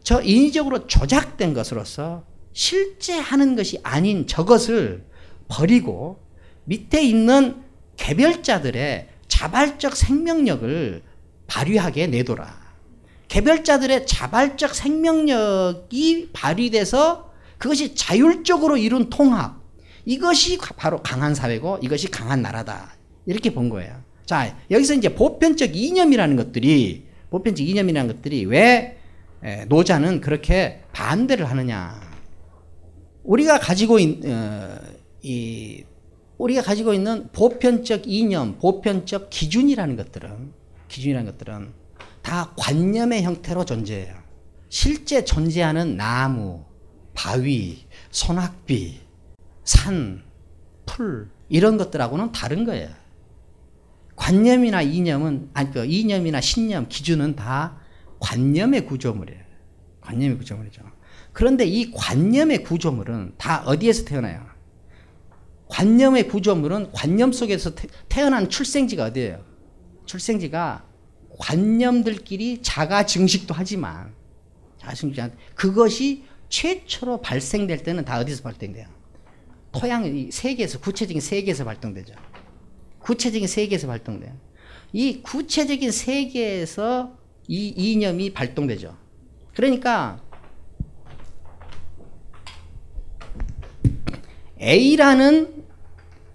[0.04, 2.24] 저 인위적으로 조작된 것으로서
[2.56, 5.04] 실제 하는 것이 아닌 저것을
[5.50, 6.20] 버리고
[6.64, 7.62] 밑에 있는
[7.98, 11.04] 개별자들의 자발적 생명력을
[11.48, 12.66] 발휘하게 내둬라.
[13.28, 19.62] 개별자들의 자발적 생명력이 발휘돼서 그것이 자율적으로 이룬 통합.
[20.06, 22.96] 이것이 바로 강한 사회고 이것이 강한 나라다.
[23.26, 24.02] 이렇게 본 거예요.
[24.26, 28.98] 자, 여기서 이제 보편적 이념이라는 것들이, 보편적 이념이라는 것들이 왜
[29.68, 32.05] 노자는 그렇게 반대를 하느냐.
[33.26, 34.80] 우리가 가지고 있, 어,
[35.22, 35.84] 이,
[36.38, 40.54] 우리가 가지고 있는 보편적 이념, 보편적 기준이라는 것들은,
[40.88, 41.74] 기준이라는 것들은
[42.22, 44.16] 다 관념의 형태로 존재해요.
[44.70, 46.64] 실제 존재하는 나무,
[47.14, 49.00] 바위, 소낙비,
[49.64, 50.24] 산,
[50.86, 52.90] 풀, 이런 것들하고는 다른 거예요.
[54.16, 57.80] 관념이나 이념은, 아니, 그 이념이나 신념, 기준은 다
[58.20, 59.42] 관념의 구조물이에요.
[60.02, 60.95] 관념의 구조물이죠.
[61.36, 64.42] 그런데 이 관념의 구조물은 다 어디에서 태어나요?
[65.68, 67.74] 관념의 구조물은 관념 속에서
[68.08, 69.44] 태 어난 출생지가 어디예요?
[70.06, 70.86] 출생지가
[71.38, 74.14] 관념들끼리 자가 증식도 하지만
[74.78, 75.22] 자가 증식
[75.56, 78.88] 그것이 최초로 발생될 때는 다 어디서 발생돼요?
[79.74, 82.14] 토양 세계에서 구체적인 세계에서 발동되죠.
[83.00, 84.32] 구체적인 세계에서 발동돼요.
[84.94, 87.18] 이 구체적인 세계에서
[87.50, 88.96] 이 이념이 발동되죠.
[89.54, 90.22] 그러니까
[94.62, 95.64] A라는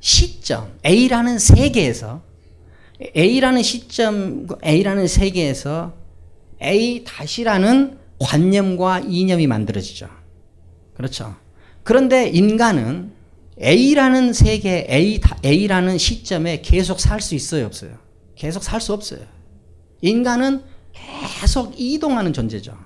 [0.01, 2.23] 시점, A라는 세계에서
[3.17, 5.95] A라는 시점, A라는 세계에서
[6.63, 10.09] A 다시라는 관념과 이념이 만들어지죠.
[10.95, 11.35] 그렇죠.
[11.83, 13.13] 그런데 인간은
[13.63, 17.93] A라는 세계, A, A라는 시점에 계속 살 수 있어요, 없어요?
[18.35, 19.21] 계속 살 수 없어요.
[20.03, 20.63] 인간은
[20.93, 22.77] 계속 이동하는 존재죠.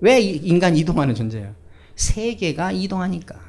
[0.00, 1.54] 왜 인간 이동하는 존재예요?
[1.96, 3.47] 세계가 이동하니까.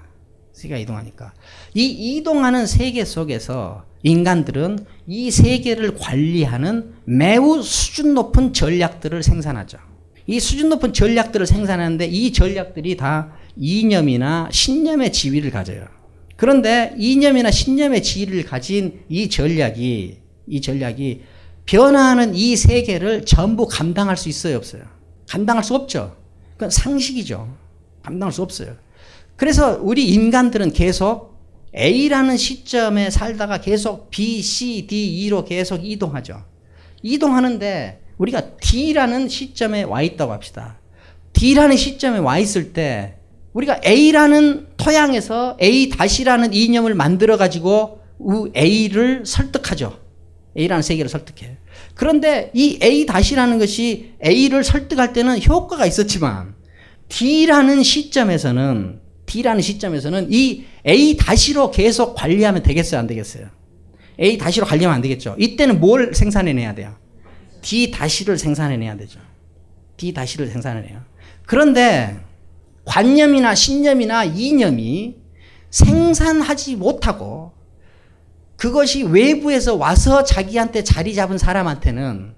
[0.59, 1.31] 세계가 이동하니까.
[1.73, 1.85] 이
[2.17, 9.77] 이동하는 세계 속에서 인간들은 이 세계를 관리하는 매우 수준 높은 전략들을 생산하죠.
[10.27, 15.85] 이 수준 높은 전략들을 생산하는데 이 전략들이 다 이념이나 신념의 지위를 가져요.
[16.35, 21.21] 그런데 이념이나 신념의 지위를 가진 이 전략이 이 전략이
[21.65, 24.83] 변화하는 이 세계를 전부 감당할 수 있어요, 없어요?
[25.27, 26.17] 감당할 수 없죠.
[26.53, 27.55] 그건 상식이죠.
[28.01, 28.75] 감당할 수 없어요.
[29.39, 31.39] 그래서 우리 인간들은 계속
[31.73, 36.43] A라는 시점에 살다가 계속 B, C, D, E로 계속 이동하죠.
[37.03, 40.77] 이동하는데 우리가 D라는 시점에 와 있다고 합시다.
[41.31, 43.15] D라는 시점에 와 있을 때
[43.53, 48.01] 우리가 A라는 토양에서 A 다시라는 이념을 만들어 가지고
[48.57, 50.01] A를 설득하죠.
[50.57, 51.59] A라는 세계를 설득해.
[51.93, 56.55] 그런데 이 A 다시라는 것이 A를 설득할 때는 효과가 있었지만
[57.07, 63.47] D라는 시점에서는 D라는 시점에서는 이 A 다시로 계속 관리하면 되겠어요, 안 되겠어요?
[64.19, 65.35] A 다시로 가려면 안 되겠죠.
[65.37, 66.95] 이때는 뭘 생산해내야 돼요?
[67.61, 69.19] D 다시를 생산해내야 되죠.
[69.97, 71.01] D 다시를 생산해내요.
[71.45, 72.17] 그런데
[72.85, 75.15] 관념이나 신념이나 이념이
[75.69, 77.51] 생산하지 못하고
[78.55, 82.33] 그것이 외부에서 와서 자기한테 자리 잡은 사람한테는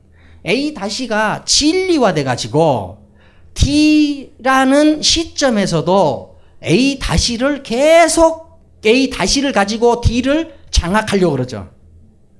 [0.45, 3.07] A 다시가 진리화 돼 가지고
[3.53, 6.30] D라는 시점에서도
[6.63, 11.69] A 다시를 계속 A 다시를 가지고 D를 장악하려고 그러죠.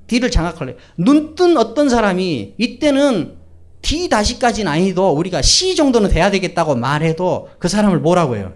[0.07, 0.74] D를 장악하려.
[0.97, 3.38] 눈뜬 어떤 사람이 이때는
[3.82, 8.53] D 다시까지는 아니도 우리가 C 정도는 돼야 되겠다고 말해도 그 사람을 뭐라고 해요?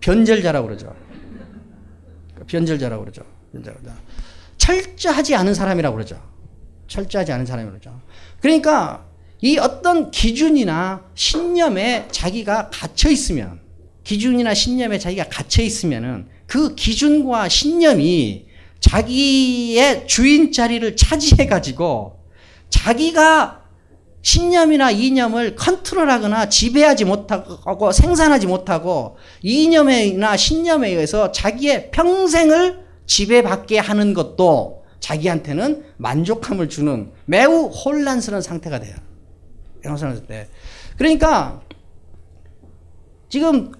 [0.00, 0.94] 변절자라고 그러죠.
[2.46, 3.22] 변절자라고 그러죠.
[3.52, 3.94] 변절자.
[4.56, 6.20] 철저하지 않은 사람이라고 그러죠.
[6.88, 8.00] 철저하지 않은 사람이라고 그러죠.
[8.40, 9.04] 그러니까
[9.40, 13.61] 이 어떤 기준이나 신념에 자기가 갇혀 있으면
[14.04, 18.46] 기준이나 신념에 자기가 갇혀 있으면은 그 기준과 신념이
[18.80, 22.18] 자기의 주인 자리를 차지해 가지고
[22.68, 23.62] 자기가
[24.22, 34.84] 신념이나 이념을 컨트롤하거나 지배하지 못하고 생산하지 못하고 이념이나 신념에 의해서 자기의 평생을 지배받게 하는 것도
[35.00, 38.94] 자기한테는 만족함을 주는 매우 혼란스러운 상태가 돼요.
[39.84, 40.48] 혼란스러운 때.
[40.96, 41.60] 그러니까
[43.32, 43.72] 지금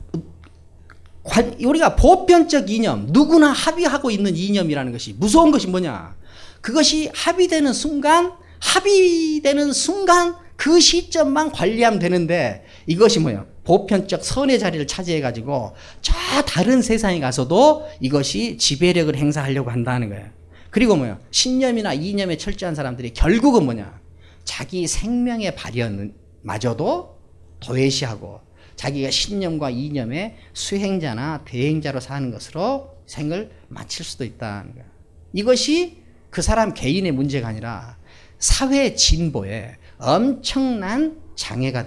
[1.62, 6.16] 우리가 보편적 이념, 누구나 합의하고 있는 이념이라는 것이 무서운 것이 뭐냐?
[6.62, 13.44] 그것이 합의되는 순간, 합의되는 순간 그 시점만 관리하면 되는데 이것이 뭐예요?
[13.64, 16.14] 보편적 선의 자리를 차지해가지고 저
[16.46, 20.30] 다른 세상에 가서도 이것이 지배력을 행사하려고 한다는 거예요.
[20.70, 21.18] 그리고 뭐예요?
[21.30, 24.00] 신념이나 이념에 철저한 사람들이 결국은 뭐냐?
[24.44, 27.18] 자기 생명의 발현마저도
[27.61, 28.40] 도외시하고
[28.83, 34.89] 자기가 신념과 이념의 수행자나 대행자로 사는 것으로 생을 마칠 수도 있다는 거예요.
[35.33, 37.97] 이것이 그 사람 개인의 문제가 아니라
[38.41, 41.85] 사회 진보에 엄청난 장애가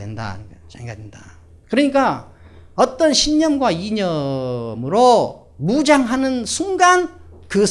[0.47, 0.61] 거예요.
[0.69, 1.37] 장애가 된다.
[1.69, 2.31] 그러니까
[2.75, 7.13] 어떤 신념과 이념으로 무장하는 순간
[7.49, 7.65] 그,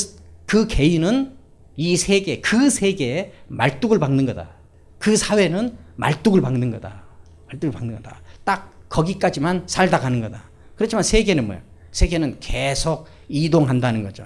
[0.45, 1.35] 그 개인은
[1.77, 4.51] 이 세계, 그 세계에 말뚝을 박는 거다.
[4.99, 7.05] 그 사회는 말뚝을 박는 거다.
[7.47, 8.21] 말뚝을 박는 거다.
[8.45, 10.45] 딱 거기까지만 살다 가는 거다.
[10.77, 11.61] 그렇지만 세계는 뭐야?
[11.91, 14.25] 세계는 계속 이동한다는 거죠.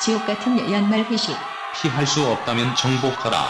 [0.00, 1.34] 지옥 같은 연말 회식.
[1.80, 3.44] 피할 수 없다면 정복하라.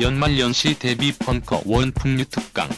[0.00, 2.68] 연말 연시 대비 벙커원 풍류 특강.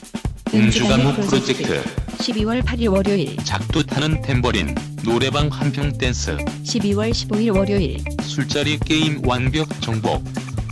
[0.55, 1.83] 음주가무 프로젝트.
[2.19, 3.37] 12월 8일 월요일.
[3.39, 4.75] 작두 타는 탬버린.
[5.05, 6.37] 노래방 한평 댄스.
[6.37, 8.05] 12월 15일 월요일.
[8.23, 10.23] 술자리 게임 완벽 정복.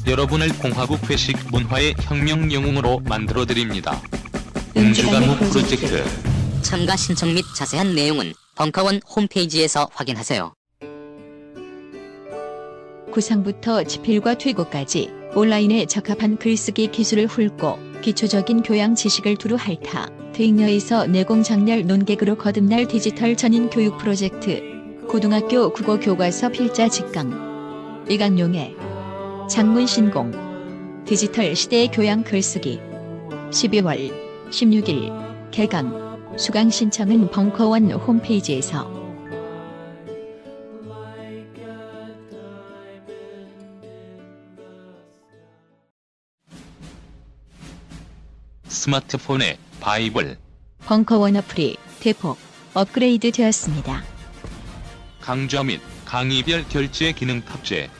[0.06, 4.00] 여러분을 공화국 회식 문화의 혁명 영웅으로 만들어드립니다.
[4.76, 6.02] 음주가무 프로젝트.
[6.62, 10.52] 참가 신청 및 자세한 내용은 벙커원 홈페이지에서 확인하세요.
[13.12, 21.86] 구상부터 지필과 퇴고까지 온라인에 적합한 글쓰기 기술을 훑고 기초적인 교양 지식을 두루 핥아 대잉여에서 내공장렬
[21.86, 24.60] 논객으로 거듭날 디지털 전인 교육 프로젝트
[25.08, 28.74] 고등학교 국어 교과서 필자 직강 이강용의
[29.48, 32.80] 장문 신공 디지털 시대의 교양 글쓰기
[33.50, 34.23] 12월
[34.54, 38.88] 16일 개강 수강 신청은 벙커원 홈페이지에서
[48.68, 50.38] 스마트폰에 바이블
[50.84, 52.38] 벙커원 어플이 대폭
[52.74, 54.04] 업그레이드 되었습니다.
[55.20, 57.90] 강좌 및 강의별 결제 기능 탑재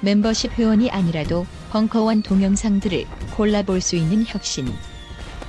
[0.00, 4.68] 멤버십 회원이 아니라도 벙커원 동영상들을 골라볼 수 있는 혁신.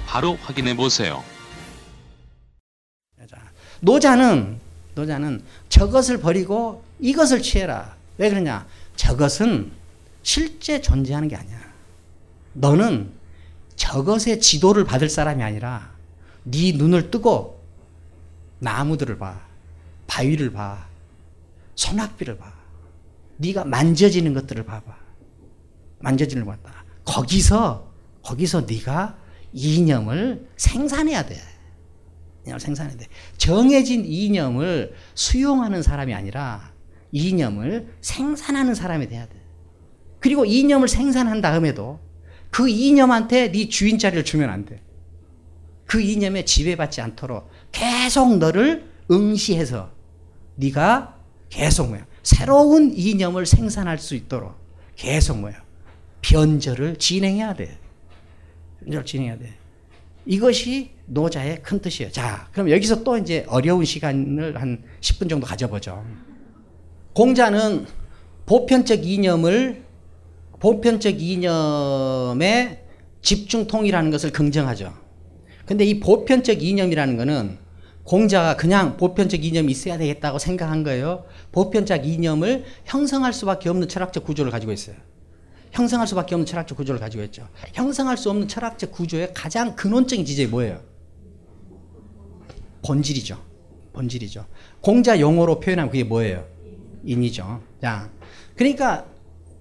[0.09, 1.23] 바로 확인해 보세요.
[3.81, 4.59] 노자는
[4.95, 7.95] 노자는 저것을 버리고 이것을 취해라.
[8.17, 8.65] 왜 그러냐?
[8.95, 9.71] 저것은
[10.23, 11.59] 실제 존재하는 게 아니야.
[12.53, 13.11] 너는
[13.75, 15.91] 저것의 지도를 받을 사람이 아니라
[16.43, 17.63] 네 눈을 뜨고
[18.57, 19.39] 나무들을 봐.
[20.07, 20.87] 바위를 봐.
[21.75, 22.51] 소낙비를 봐.
[23.37, 24.91] 네가 만져지는 것들을 봐봐.
[25.99, 26.83] 만져지는 것 같다.
[27.05, 27.87] 거기서
[28.23, 29.18] 거기서 네가
[29.53, 31.37] 이념을 생산해야 돼.
[32.45, 33.07] 이념을 생산해야 돼.
[33.37, 36.71] 정해진 이념을 수용하는 사람이 아니라
[37.11, 39.35] 이념을 생산하는 사람이 돼야 돼.
[40.19, 41.99] 그리고 이념을 생산한 다음에도
[42.51, 44.81] 그 이념한테 네 주인 자리를 주면 안 돼.
[45.85, 49.91] 그 이념에 지배받지 않도록 계속 너를 응시해서
[50.55, 51.15] 네가
[51.49, 54.53] 계속 뭐야 새로운 이념을 생산할 수 있도록
[54.95, 55.63] 계속 뭐야
[56.21, 57.79] 변절을 진행해야 돼.
[58.83, 59.53] 변절 진행해야 돼.
[60.25, 62.11] 이것이 노자의 큰 뜻이에요.
[62.11, 66.05] 자, 그럼 여기서 또 이제 어려운 시간을 한 10분 정도 가져보죠.
[67.13, 67.85] 공자는
[68.45, 69.83] 보편적 이념을
[70.59, 72.83] 보편적 이념의
[73.21, 74.93] 집중 통일하는 것을 긍정하죠.
[75.65, 77.57] 근데 이 보편적 이념이라는 거는
[78.03, 81.25] 공자가 그냥 보편적 이념이 있어야 되겠다고 생각한 거예요.
[81.51, 84.95] 보편적 이념을 형성할 수밖에 없는 철학적 구조를 가지고 있어요.
[85.71, 87.47] 형성할 수밖에 없는 철학적 구조를 가지고 있죠.
[87.73, 90.81] 형성할 수 없는 철학적 구조의 가장 근원적인 지점이 뭐예요?
[92.85, 93.37] 본질이죠.
[93.93, 94.45] 본질이죠.
[94.81, 96.45] 공자 용어로 표현하면 그게 뭐예요?
[97.03, 97.61] 인이죠.
[97.81, 98.09] 자,
[98.55, 99.05] 그러니까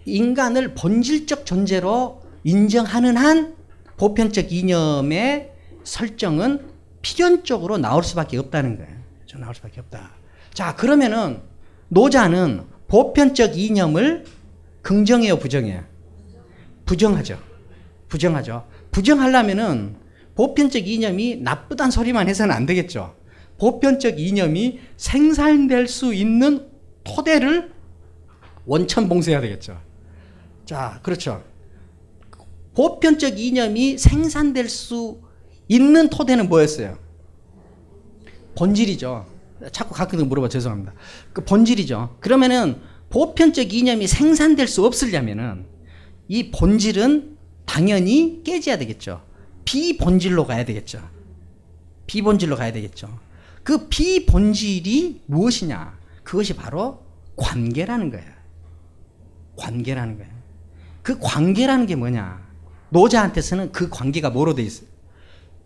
[0.05, 3.57] 인간을 본질적 존재로 인정하는 한
[3.97, 5.53] 보편적 이념의
[5.85, 6.69] 설정은
[7.03, 8.93] 필연적으로 나올 수밖에 없다는 거예요.
[9.27, 10.13] 저 나올 수밖에 없다.
[10.53, 11.41] 자, 그러면은
[11.89, 14.25] 노자는 보편적 이념을
[14.83, 15.85] 긍정해요, 부정해요?
[16.89, 17.39] 부정하죠.
[18.09, 18.67] 부정하죠.
[18.91, 19.97] 부정하려면은
[20.35, 23.15] 보편적 이념이 나쁘단 소리만 해서는 안 되겠죠.
[23.59, 26.67] 보편적 이념이 생산될 수 있는
[27.05, 27.73] 토대를
[28.65, 29.79] 원천 봉쇄해야 되겠죠.
[30.65, 31.45] 자, 그렇죠.
[32.75, 35.21] 보편적 이념이 생산될 수
[35.67, 36.97] 있는 토대는 뭐였어요?
[38.55, 39.27] 본질이죠.
[39.73, 40.95] 자꾸 가끔 물어봐 죄송합니다.
[41.35, 42.17] 그 본질이죠.
[42.21, 42.81] 그러면은
[43.11, 45.78] 보편적 이념이 생산될 수 없으려면은
[46.29, 49.23] 이 본질은 당연히 깨져야 되겠죠.
[49.65, 51.01] 비본질로 가야 되겠죠.
[52.07, 53.19] 비본질로 가야 되겠죠.
[53.63, 55.99] 그 비본질이 무엇이냐?
[56.25, 57.03] 그것이 바로
[57.37, 58.31] 관계라는 거예요.
[59.57, 60.33] 관계라는 거예요.
[61.03, 62.47] 그 관계라는 게 뭐냐?
[62.91, 64.89] 노자한테서는 그 관계가 뭐로 돼 있어요?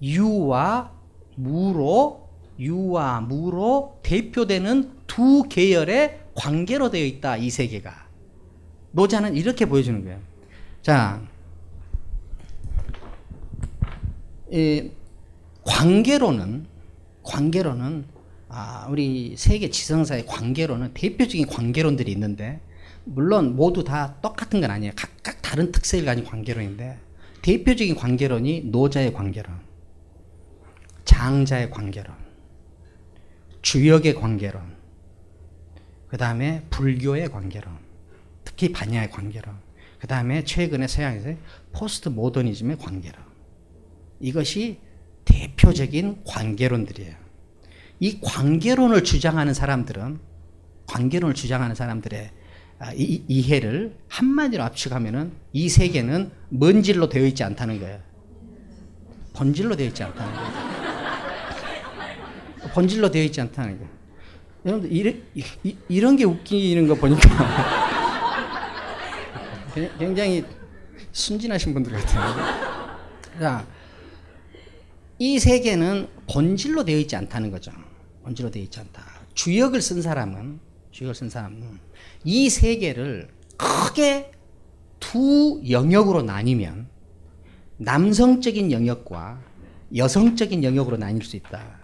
[0.02, 0.92] 유와
[1.36, 8.08] 무로 유와 무로 대표되는 두 계열의 관계로 되어 있다 이 세계가
[8.92, 10.31] 노자는 이렇게 보여주는 거예요.
[10.82, 11.22] 자,
[14.50, 14.90] 이
[15.62, 16.66] 관계로는
[17.22, 18.04] 관계로는
[18.48, 22.60] 아, 우리 세계 지성사의 관계로는 대표적인 관계론들이 있는데
[23.04, 24.92] 물론 모두 다 똑같은 건 아니에요.
[24.96, 26.98] 각각 다른 특색을 가진 관계론인데
[27.42, 29.60] 대표적인 관계론이 노자의 관계론,
[31.04, 32.14] 장자의 관계론,
[33.62, 34.62] 주역의 관계론,
[36.08, 37.78] 그 다음에 불교의 관계론,
[38.44, 39.71] 특히 반야의 관계론,
[40.02, 41.34] 그 다음에 최근에 서양에서
[41.70, 43.22] 포스트 모더니즘의 관계론.
[44.18, 44.80] 이것이
[45.24, 47.14] 대표적인 관계론들이에요.
[48.00, 50.18] 이 관계론을 주장하는 사람들은
[50.86, 52.30] 관계론을 주장하는 사람들의
[52.80, 58.00] 아, 이, 이해를 한마디로 압축하면은 이 세계는 먼질로 되어 있지 않다는 거예요.
[59.34, 60.50] 본질로 되어 있지 않다는 거예요.
[62.74, 63.92] 본질로 되어 있지 않다는 거예요.
[64.66, 65.14] 여러분들 이래,
[65.62, 67.81] 이, 이런 게 웃기는 거 보니까
[69.98, 70.44] 굉장히
[71.12, 72.98] 순진하신 분들 같아요.
[73.40, 73.66] 자,
[75.18, 77.72] 이 세계는 본질로 되어 있지 않다는 거죠.
[78.22, 79.02] 본질로 되어 있지 않다.
[79.34, 80.60] 주역을 쓴 사람은
[80.90, 81.78] 주역을 쓴 사람은
[82.24, 84.32] 이 세계를 크게
[85.00, 86.88] 두 영역으로 나뉘면
[87.78, 89.40] 남성적인 영역과
[89.96, 91.80] 여성적인 영역으로 나뉠 수 있다.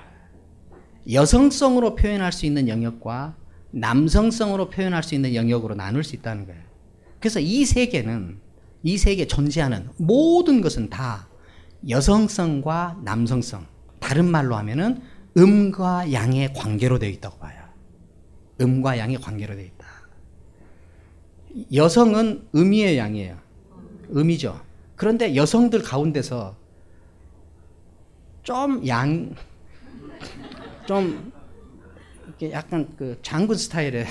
[1.11, 3.36] 여성성으로 표현할 수 있는 영역과
[3.70, 6.67] 남성성으로 표현할 수 있는 영역으로 나눌 수 있다는 거예요.
[7.20, 8.38] 그래서 이 세계는
[8.82, 11.28] 이 세계에 존재하는 모든 것은 다
[11.88, 13.66] 여성성과 남성성,
[13.98, 15.02] 다른 말로 하면은
[15.36, 17.58] 음과 양의 관계로 되어 있다고 봐요.
[18.60, 19.86] 음과 양의 관계로 되어 있다.
[21.72, 23.38] 여성은 음이의 양이에요.
[24.14, 24.60] 음이죠.
[24.96, 26.56] 그런데 여성들 가운데서
[28.42, 29.34] 좀 양,
[30.86, 31.32] 좀
[32.53, 34.07] 약간 그 장군 스타일의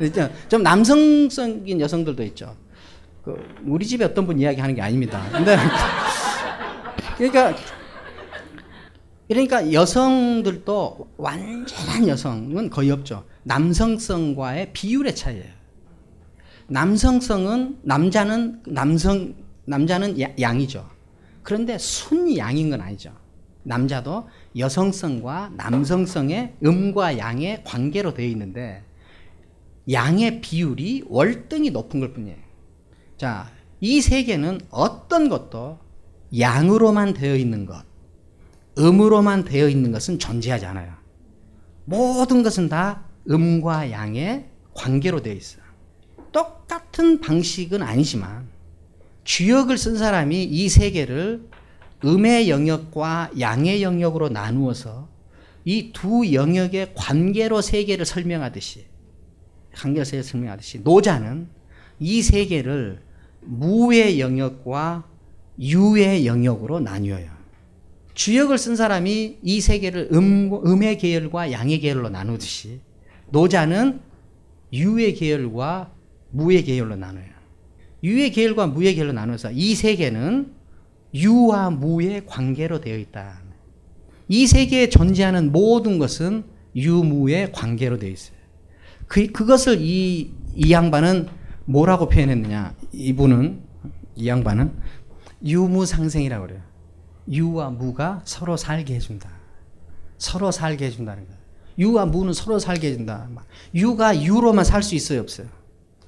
[0.48, 2.56] 좀 남성적인 여성들도 있죠.
[3.22, 3.36] 그
[3.66, 5.22] 우리 집에 어떤 분 이야기하는 게 아닙니다.
[5.30, 5.56] 근데
[7.16, 7.54] 그러니까
[9.28, 13.24] 그러니까 여성들도 완전한 여성은 거의 없죠.
[13.44, 15.52] 남성성과의 비율의 차이예요.
[16.68, 19.34] 남성성은 남자는 남성
[19.64, 20.88] 남자는 야, 양이죠.
[21.42, 23.12] 그런데 순양인 건 아니죠.
[23.62, 28.82] 남자도 여성성과 남성성의 음과 양의 관계로 되어 있는데
[29.90, 32.38] 양의 비율이 월등히 높은 것 뿐이에요.
[33.16, 33.50] 자,
[33.80, 35.78] 이 세계는 어떤 것도
[36.38, 37.84] 양으로만 되어 있는 것,
[38.78, 40.94] 음으로만 되어 있는 것은 존재하지 않아요.
[41.84, 45.62] 모든 것은 다 음과 양의 관계로 되어 있어요.
[46.30, 48.48] 똑같은 방식은 아니지만
[49.24, 51.48] 주역을 쓴 사람이 이 세계를
[52.04, 55.08] 음의 영역과 양의 영역으로 나누어서
[55.64, 58.86] 이 두 영역의 관계로 세계를 설명하듯이
[59.74, 61.48] 관계로 세계를 설명하듯이 노자는
[62.00, 63.00] 이 세계를
[63.40, 65.06] 무의 영역과
[65.60, 67.30] 유의 영역으로 나뉘어요.
[68.14, 72.80] 주역을 쓴 사람이 이 세계를 음, 음의 계열과 양의 계열로 나누듯이
[73.30, 74.00] 노자는
[74.72, 75.92] 유의 계열과
[76.30, 77.26] 무의 계열로 나눠요.
[78.02, 80.52] 유의 계열과 무의 계열로 나눠서 이 세계는
[81.14, 83.40] 유와 무의 관계로 되어 있다.
[84.28, 86.44] 이 세계에 존재하는 모든 것은
[86.74, 88.36] 유무의 관계로 되어 있어요.
[89.06, 91.28] 그, 그것을 이, 이 양반은
[91.66, 92.74] 뭐라고 표현했느냐?
[92.92, 93.60] 이분은,
[94.16, 94.72] 이 양반은
[95.44, 96.62] 유무상생이라고 그래요.
[97.30, 99.28] 유와 무가 서로 살게 해준다.
[100.18, 101.38] 서로 살게 해준다는 거예요.
[101.78, 103.28] 유와 무는 서로 살게 해준다.
[103.74, 105.48] 유가 유로만 살 수 있어요, 없어요?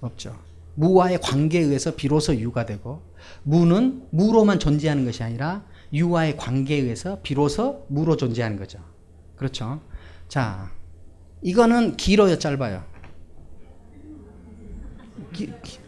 [0.01, 0.37] 없죠.
[0.77, 3.03] 무와의 관계에 의해서 비로소 유가 되고,
[3.45, 8.81] 무는 무로만 존재하는 것이 아니라 유와의 관계에 의해서 비로소 무로 존재하는 거죠.
[9.37, 9.81] 그렇죠?
[10.29, 10.73] 자,
[11.43, 12.83] 이거는 길어요, 짧아요?
[15.33, 15.79] 기, 기,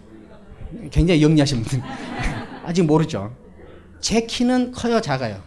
[0.91, 1.83] 굉장히 영리하신 분.
[2.65, 3.35] 아직 모르죠?
[4.01, 5.43] 제 키는 커요, 작아요?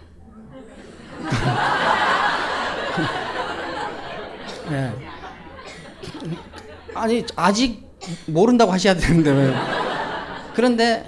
[4.70, 4.93] 네.
[6.95, 7.88] 아니, 아직
[8.26, 9.53] 모른다고 하셔야 되는데, 왜.
[10.55, 11.05] 그런데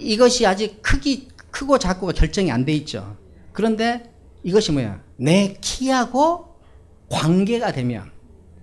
[0.00, 3.16] 이것이 아직 크기, 크고 작고가 결정이 안 돼 있죠.
[3.52, 5.02] 그런데 이것이 뭐야?
[5.16, 6.56] 내 키하고
[7.08, 8.10] 관계가 되면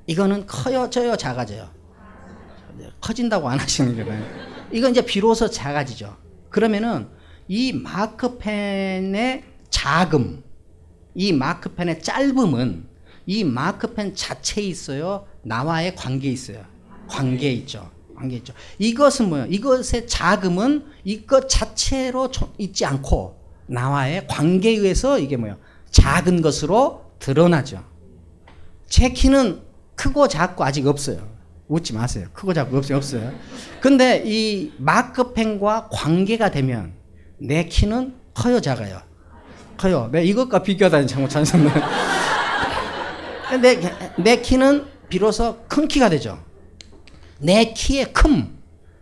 [0.07, 1.69] 이거는 커요, 져요, 작아져요.
[3.01, 4.23] 커진다고 안 하시는 거예요.
[4.71, 6.15] 이건 이제 비로소 작아지죠.
[6.49, 7.07] 그러면은
[7.47, 10.43] 이 마크펜의 작음,
[11.13, 12.87] 이 마크펜의 짧음은
[13.25, 15.27] 이 마크펜 자체에 있어요.
[15.43, 16.63] 나와의 관계에 있어요.
[17.07, 17.91] 관계에 있죠.
[18.17, 18.53] 관계 있죠.
[18.79, 19.45] 이것은 뭐예요?
[19.47, 23.37] 이것의 자금은 이것 자체로 있지 않고
[23.67, 25.57] 나와의 관계에 의해서 이게 뭐예요?
[25.91, 27.83] 작은 것으로 드러나죠.
[28.87, 29.61] 제 키는
[29.95, 31.27] 크고 작고 아직 없어요.
[31.67, 32.27] 웃지 마세요.
[32.33, 32.97] 크고 작고 없어요.
[32.97, 33.33] 없어요.
[33.81, 36.93] 근데 이 마크펜과 관계가 되면
[37.37, 39.01] 내 키는 커요, 작아요?
[39.77, 40.09] 커요.
[40.11, 41.71] 내 이것과 비교하다니 참 찬성을.
[43.61, 43.79] 내,
[44.17, 46.46] 내 키는 비로소 큰 키가 되죠.
[47.39, 48.57] 내 키의 큼,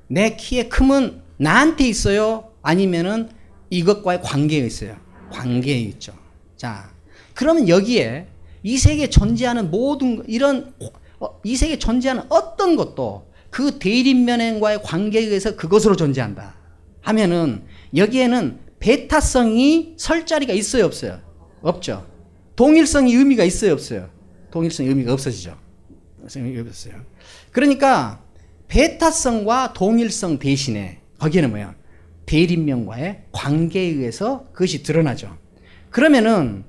[0.07, 2.51] 내 키의 큼은 나한테 있어요?
[2.61, 3.29] 아니면은
[3.69, 4.97] 이것과의 관계에 있어요?
[5.31, 6.13] 관계에 있죠.
[6.55, 6.91] 자,
[7.33, 8.27] 그러면 여기에
[8.63, 10.73] 이 세계에 존재하는 모든 이런
[11.19, 16.55] 어, 이 세계에 존재하는 어떤 것도 그 대립면과의 관계에 의해서 그것으로 존재한다.
[17.01, 17.63] 하면은
[17.95, 21.21] 여기에는 베타성이 설 자리가 있어요, 없어요?
[21.61, 22.05] 없죠.
[22.55, 24.09] 동일성이 의미가 있어요, 없어요?
[24.51, 25.55] 동일성이 의미가 없어지죠.
[26.23, 26.93] 없어요.
[27.51, 28.24] 그러니까
[28.75, 31.75] 베타성과 동일성 대신에 거기에는 뭐야?
[32.25, 35.37] 대립면과의 관계에 의해서 그것이 드러나죠.
[35.89, 36.65] 그러면은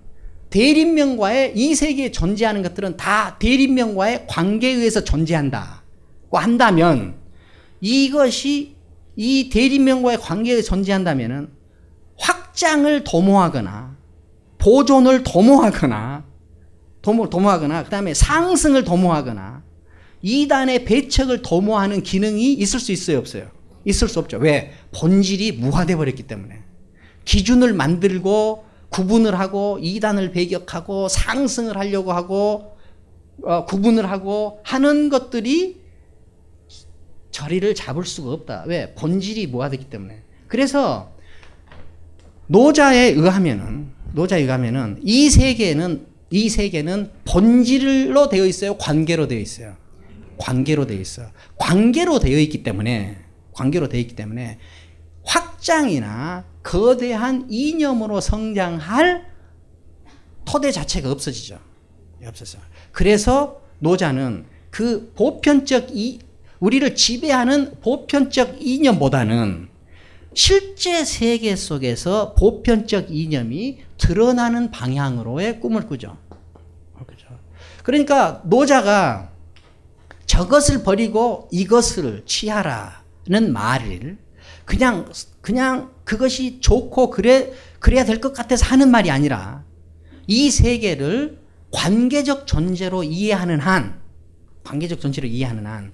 [0.51, 7.17] 대립면과의 이 세계에 존재하는 것들은 다 대립면과의 관계에 의해서 존재한다고 한다면
[7.81, 8.77] 이것이
[9.17, 11.49] 이 대립면과의 관계에 존재한다면은
[12.19, 13.97] 확장을 도모하거나
[14.59, 16.25] 보존을 도모하거나
[17.03, 19.67] 도모, 도모하거나 그 다음에 상승을 도모하거나
[20.23, 23.51] 이단의 배척을 도모하는 기능이 있을 수 있어요, 없어요?
[23.85, 24.39] 있을 수 없죠.
[24.39, 24.73] 왜?
[24.93, 26.61] 본질이 무화돼 버렸기 때문에.
[27.25, 32.77] 기준을 만들고 구분을 하고 이단을 배격하고 상승을 하려고 하고
[33.43, 35.81] 어, 구분을 하고 하는 것들이
[37.31, 38.65] 자리를 잡을 수가 없다.
[38.67, 38.95] 왜?
[38.95, 40.23] 본질이 무화되기 때문에.
[40.49, 41.13] 그래서
[42.47, 48.77] 노자에 의하면은 노자에 의하면은 이 세계는 이 세계는 본질로 되어 있어요.
[48.79, 49.77] 관계로 되어 있어요.
[50.39, 51.23] 관계로 되어 있어.
[51.57, 53.17] 관계로 되어 있기 때문에
[53.53, 54.59] 관계로 되어 있기 때문에
[55.25, 59.27] 확장이나 거대한 이념으로 성장할
[60.45, 61.59] 토대 자체가 없어지죠.
[62.25, 62.59] 없어져.
[62.93, 66.21] 그래서 노자는 그 보편적 이
[66.61, 69.69] 우리를 지배하는 보편적 이념보다는
[70.35, 76.17] 실제 세계 속에서 보편적 이념이 드러나는 방향으로의 꿈을 꾸죠.
[77.83, 79.31] 그러니까 노자가
[80.27, 84.19] 저것을 버리고 이것을 취하라는 말을
[84.65, 85.11] 그냥
[85.41, 89.65] 그냥 그것이 좋고 그래 그래야 될 것 같아서 하는 말이 아니라
[90.27, 91.41] 이 세계를
[91.73, 94.01] 관계적 존재로 이해하는 한
[94.65, 95.93] 관계적 존재로 이해하는 한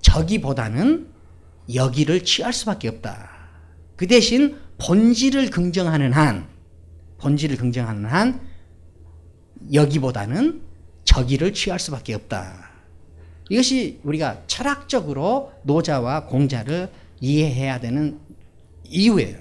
[0.00, 1.08] 저기보다는
[1.74, 3.30] 여기를 취할 수밖에 없다.
[3.96, 6.48] 그 대신 본질을 긍정하는 한
[7.18, 8.40] 본질을 긍정하는 한
[9.72, 10.62] 여기보다는
[11.04, 12.69] 저기를 취할 수밖에 없다.
[13.50, 16.88] 이것이 우리가 철학적으로 노자와 공자를
[17.20, 18.18] 이해해야 되는
[18.84, 19.38] 이유예요.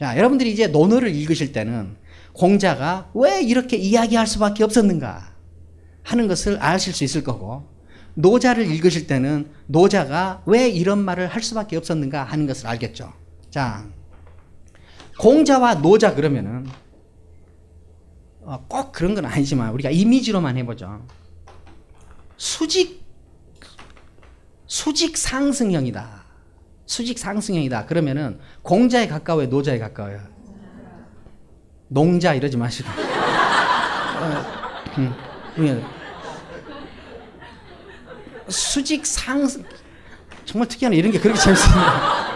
[0.00, 1.96] 자, 여러분들이 이제 논어를 읽으실 때는
[2.32, 5.34] 공자가 왜 이렇게 이야기할 수밖에 없었는가
[6.02, 7.68] 하는 것을 아실 수 있을 거고,
[8.14, 13.12] 노자를 읽으실 때는 노자가 왜 이런 말을 할 수밖에 없었는가 하는 것을 알겠죠.
[13.50, 13.86] 자,
[15.18, 16.66] 공자와 노자 그러면은
[18.40, 21.06] 어, 꼭 그런 건 아니지만 우리가 이미지로만 해보죠.
[22.36, 23.03] 수직
[24.74, 26.24] 수직 상승형이다.
[26.84, 27.86] 수직 상승형이다.
[27.86, 30.18] 그러면은 공자에 가까워요, 노자에 가까워요.
[31.86, 32.88] 농자 이러지 마시고.
[32.90, 34.44] 어,
[34.98, 35.14] 음,
[35.58, 35.80] 예.
[38.48, 39.62] 수직 상승
[40.44, 42.26] 정말 특이하네 이런 게 그렇게 재밌습니다.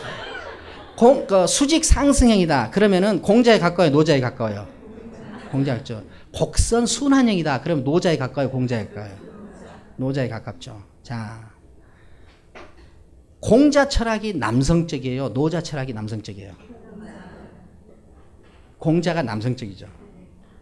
[0.96, 2.70] 공, 그 수직 상승형이다.
[2.70, 4.66] 그러면은 공자에 가까워요, 노자에 가까워요.
[5.50, 6.02] 공자에 가죠.
[6.32, 7.60] 곡선 순환형이다.
[7.60, 9.12] 그럼 노자에 가까워요, 공자에 가까워요.
[9.98, 10.82] 노자에 가깝죠.
[11.02, 11.53] 자,
[13.44, 16.54] 공자 철학이 남성적이에요, 노자 철학이 남성적이에요.
[18.78, 19.86] 공자가 남성적이죠.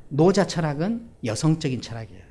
[0.08, 2.24] 노자 철학은 여성적인 철학이에요.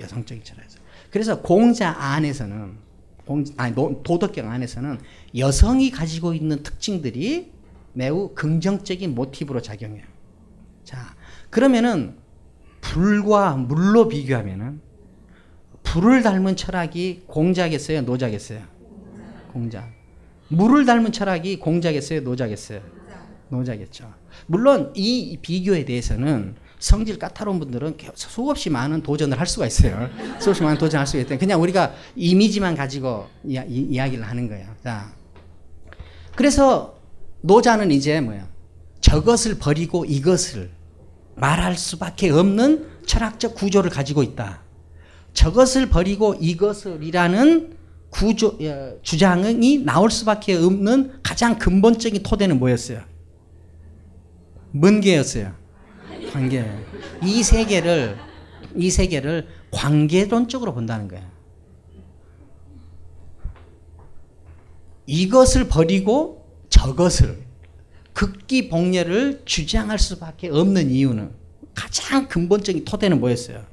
[0.00, 0.80] 여성적인 철학이죠.
[1.12, 2.76] 그래서 공자 안에서는
[3.24, 4.98] 공, 아니, 노, 도덕경 안에서는
[5.38, 7.52] 여성이 가지고 있는 특징들이
[7.92, 10.04] 매우 긍정적인 모티브로 작용해요.
[10.82, 11.14] 자,
[11.50, 12.16] 그러면은
[12.80, 14.80] 불과 물로 비교하면은
[15.84, 18.73] 불을 닮은 철학이 공자겠어요, 노자겠어요?
[19.54, 19.88] 공자.
[20.48, 22.80] 물을 닮은 철학이 공자겠어요, 노자겠어요?
[23.48, 24.12] 노자겠죠.
[24.46, 30.10] 물론 이 비교에 대해서는 성질 까다로운 분들은 수없이 많은 도전을 할 수가 있어요.
[30.38, 31.38] 수없이 많은 도전을 할 수가 있대.
[31.38, 34.66] 그냥 우리가 이미지만 가지고 이야, 이 야기를 하는 거예요.
[34.82, 35.14] 자.
[36.34, 36.98] 그래서
[37.40, 38.48] 노자는 이제 뭐야?
[39.00, 40.70] 저것을 버리고 이것을
[41.36, 44.62] 말할 수밖에 없는 철학적 구조를 가지고 있다.
[45.32, 47.76] 저것을 버리고 이것을이라는
[48.14, 53.02] 구조 어, 주장이 나올 수밖에 없는 가장 근본적인 토대는 뭐였어요?
[54.70, 55.52] 뭔게였어요?
[56.32, 56.64] 관계.
[57.24, 58.16] 이 세계를
[58.76, 61.28] 이 세계를 관계론적으로 본다는 거예요.
[65.06, 67.42] 이것을 버리고 저것을
[68.12, 71.32] 극기 복례를 주장할 수밖에 없는 이유는
[71.74, 73.64] 가장 근본적인 토대는 뭐였어요?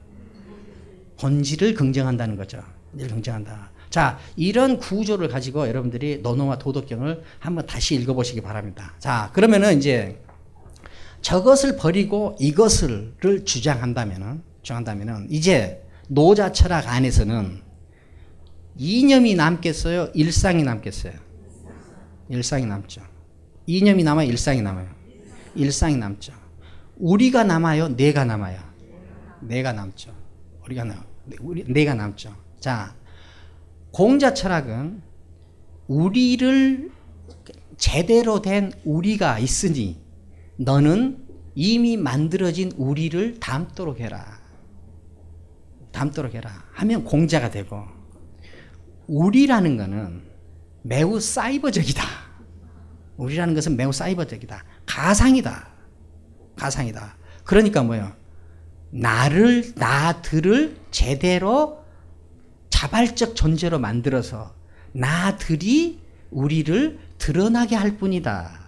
[1.19, 2.63] 본질을 긍정한다는 거죠.
[2.91, 3.70] 본질을 긍정한다.
[3.91, 8.95] 자, 이런 구조를 가지고 여러분들이 노노와 도덕경을 한번 다시 읽어보시기 바랍니다.
[8.99, 10.23] 자, 그러면은 이제
[11.21, 17.61] 저것을 버리고 이것을를 주장한다면은, 주장한다면은 이제 노자 철학 안에서는
[18.77, 20.11] 이념이 남겠어요?
[20.13, 21.13] 일상이 남겠어요?
[22.29, 23.01] 일상이 남죠.
[23.67, 24.29] 이념이 남아요?
[24.29, 24.87] 일상이 남아요?
[25.53, 26.31] 일상이 남죠.
[26.95, 27.89] 우리가 남아요?
[27.89, 28.57] 내가 남아요?
[29.41, 30.13] 내가 남죠.
[30.63, 31.03] 우리가 남,
[31.41, 32.33] 우리, 내가 남죠.
[32.61, 32.95] 자,
[33.91, 35.01] 공자 철학은
[35.87, 36.91] 우리를
[37.77, 40.01] 제대로 된 우리가 있으니
[40.57, 44.39] 너는 이미 만들어진 우리를 담도록 해라.
[45.91, 46.63] 담도록 해라.
[46.71, 47.83] 하면 공자가 되고
[49.07, 50.21] 우리라는 것은
[50.83, 52.03] 매우 사이버적이다.
[53.17, 54.63] 우리라는 것은 매우 사이버적이다.
[54.85, 55.69] 가상이다.
[56.55, 57.17] 가상이다.
[57.43, 58.13] 그러니까 뭐예요?
[58.91, 61.80] 나를, 나들을 제대로
[62.81, 64.55] 자발적 존재로 만들어서
[64.91, 65.99] 나들이
[66.31, 68.59] 우리를 드러나게 할 뿐이다.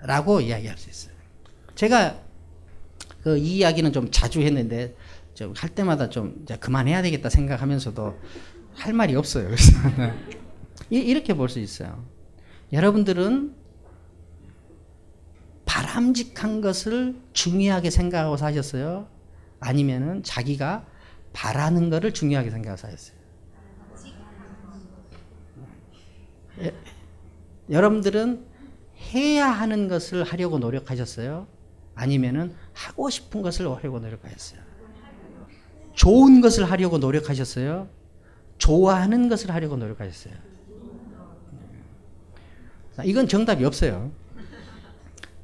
[0.00, 1.14] 라고 이야기할 수 있어요.
[1.76, 2.18] 제가
[3.22, 4.96] 그 이 이야기는 좀 자주 했는데
[5.34, 8.18] 좀 할 때마다 좀 그만해야 되겠다 생각하면서도
[8.74, 9.54] 할 말이 없어요.
[10.90, 12.04] 이렇게 볼 수 있어요.
[12.72, 13.54] 여러분들은
[15.64, 19.06] 바람직한 것을 중요하게 생각하고 사셨어요?
[19.60, 20.86] 아니면은 자기가
[21.32, 23.17] 바라는 것을 중요하게 생각하고 사셨어요?
[26.60, 26.74] 예,
[27.70, 28.44] 여러분들은
[29.14, 31.46] 해야 하는 것을 하려고 노력하셨어요?
[31.94, 34.60] 아니면은 하고 싶은 것을 하려고 노력하셨어요?
[35.94, 37.88] 좋은 것을 하려고 노력하셨어요?
[38.58, 40.34] 좋아하는 것을 하려고 노력하셨어요?
[43.04, 44.10] 이건 정답이 없어요.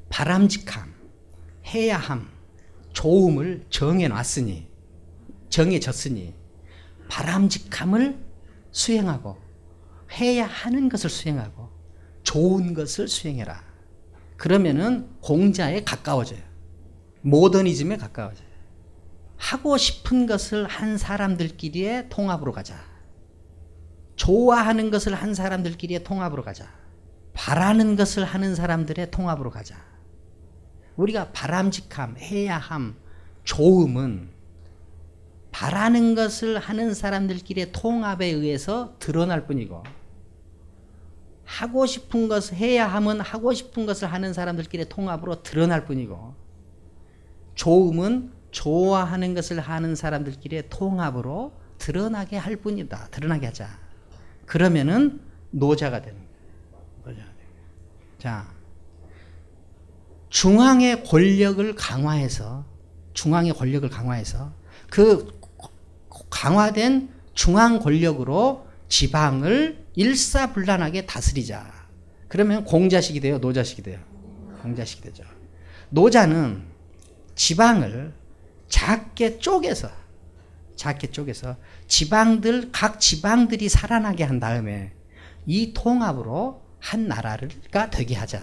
[0.09, 0.93] 바람직함,
[1.67, 2.29] 해야함,
[2.93, 4.69] 좋음을 정해놨으니,
[5.49, 6.35] 정해졌으니,
[7.09, 8.19] 바람직함을
[8.73, 9.44] 수행하고,
[10.15, 11.71] 해야 하는 것을 수행하고,
[12.23, 13.62] 좋은 것을 수행해라.
[14.37, 16.41] 그러면은 공자에 가까워져요.
[17.23, 18.49] 모더니즘에 가까워져요.
[19.37, 22.77] 하고 싶은 것을 한 사람들끼리의 통합으로 가자.
[24.17, 26.69] 좋아하는 것을 한 사람들끼리의 통합으로 가자.
[27.33, 29.77] 바라는 것을 하는 사람들의 통합으로 가자.
[30.97, 32.97] 우리가 바람직함, 해야함,
[33.43, 34.31] 좋음은
[35.51, 39.83] 바라는 것을 하는 사람들끼리의 통합에 의해서 드러날 뿐이고
[41.45, 46.35] 하고 싶은 것을 해야 함은 하고 싶은 것을 하는 사람들끼리의 통합으로 드러날 뿐이고
[47.55, 53.09] 좋음은 좋아하는 것을 하는 사람들끼리의 통합으로 드러나게 할 뿐이다.
[53.11, 53.69] 드러나게 하자.
[54.47, 55.21] 그러면은.
[55.55, 56.19] 노자가 되는
[57.05, 57.21] 거예요.
[58.19, 58.53] 자,
[60.31, 62.65] 중앙의 권력을 강화해서
[63.13, 64.53] 중앙의 권력을 강화해서
[64.91, 65.39] 그
[66.31, 71.73] 강화된 중앙 권력으로 지방을 일사불란하게 다스리자.
[72.29, 74.01] 그러면 공자식이 돼요, 노자식이 돼요.
[74.63, 75.25] 공자식이 되죠.
[75.91, 76.65] 노자는
[77.35, 78.13] 지방을
[78.69, 79.91] 작게 쪼개서
[80.77, 84.93] 작게 쪼개서 지방들 각 지방들이 살아나게 한 다음에
[85.47, 88.43] 이 통합으로 한 나라가 되게 하자.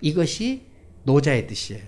[0.00, 0.66] 이것이
[1.04, 1.82] 노자의 뜻이에요.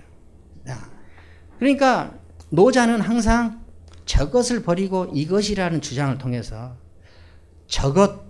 [1.58, 2.18] 그러니까
[2.50, 3.64] 노자는 항상
[4.06, 6.76] 저것을 버리고 이것이라는 주장을 통해서
[7.66, 8.25] 저것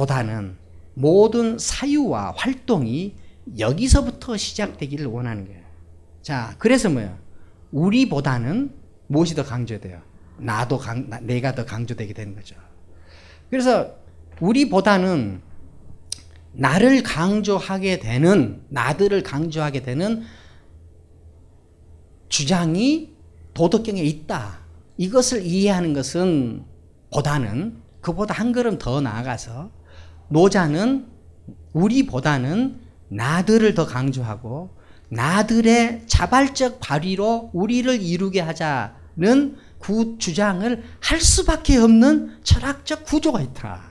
[0.00, 0.56] 보다는
[0.94, 3.16] 모든 사유와 활동이
[3.58, 5.60] 여기서부터 시작되기를 원하는 거예요.
[6.22, 7.18] 자, 그래서 뭐예요?
[7.70, 8.72] 우리보다는
[9.08, 10.00] 무엇이 더 강조돼요?
[10.38, 12.56] 나도 강, 내가 더 강조되게 되는 거죠.
[13.50, 13.94] 그래서
[14.40, 15.42] 우리보다는
[16.52, 20.22] 나를 강조하게 되는, 나들을 강조하게 되는
[22.30, 23.12] 주장이
[23.52, 24.60] 도덕경에 있다.
[24.96, 26.64] 이것을 이해하는 것은
[27.12, 29.79] 보다는 그보다 한 걸음 더 나아가서
[30.30, 31.06] 노자는
[31.72, 34.70] 우리보다는 나들을 더 강조하고
[35.10, 43.82] 나들의 자발적 발휘로 우리를 이루게 하자는 그 주장을 할 수밖에 없는 철학적 구조가 있다.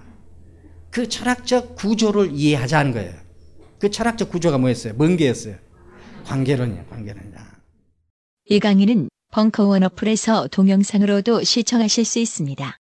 [0.90, 3.14] 그 철학적 구조를 이해하자는 거예요.
[3.80, 4.94] 그 철학적 구조가 뭐였어요?
[4.94, 5.56] 뭔 게였어요?
[6.26, 7.50] 관계론이에요, 관계론이야.
[8.50, 12.78] 이 강의는 벙커원 어플에서 동영상으로도 시청하실 수 있습니다.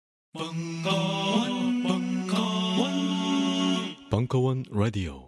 [4.29, 5.28] 벙커원 라디오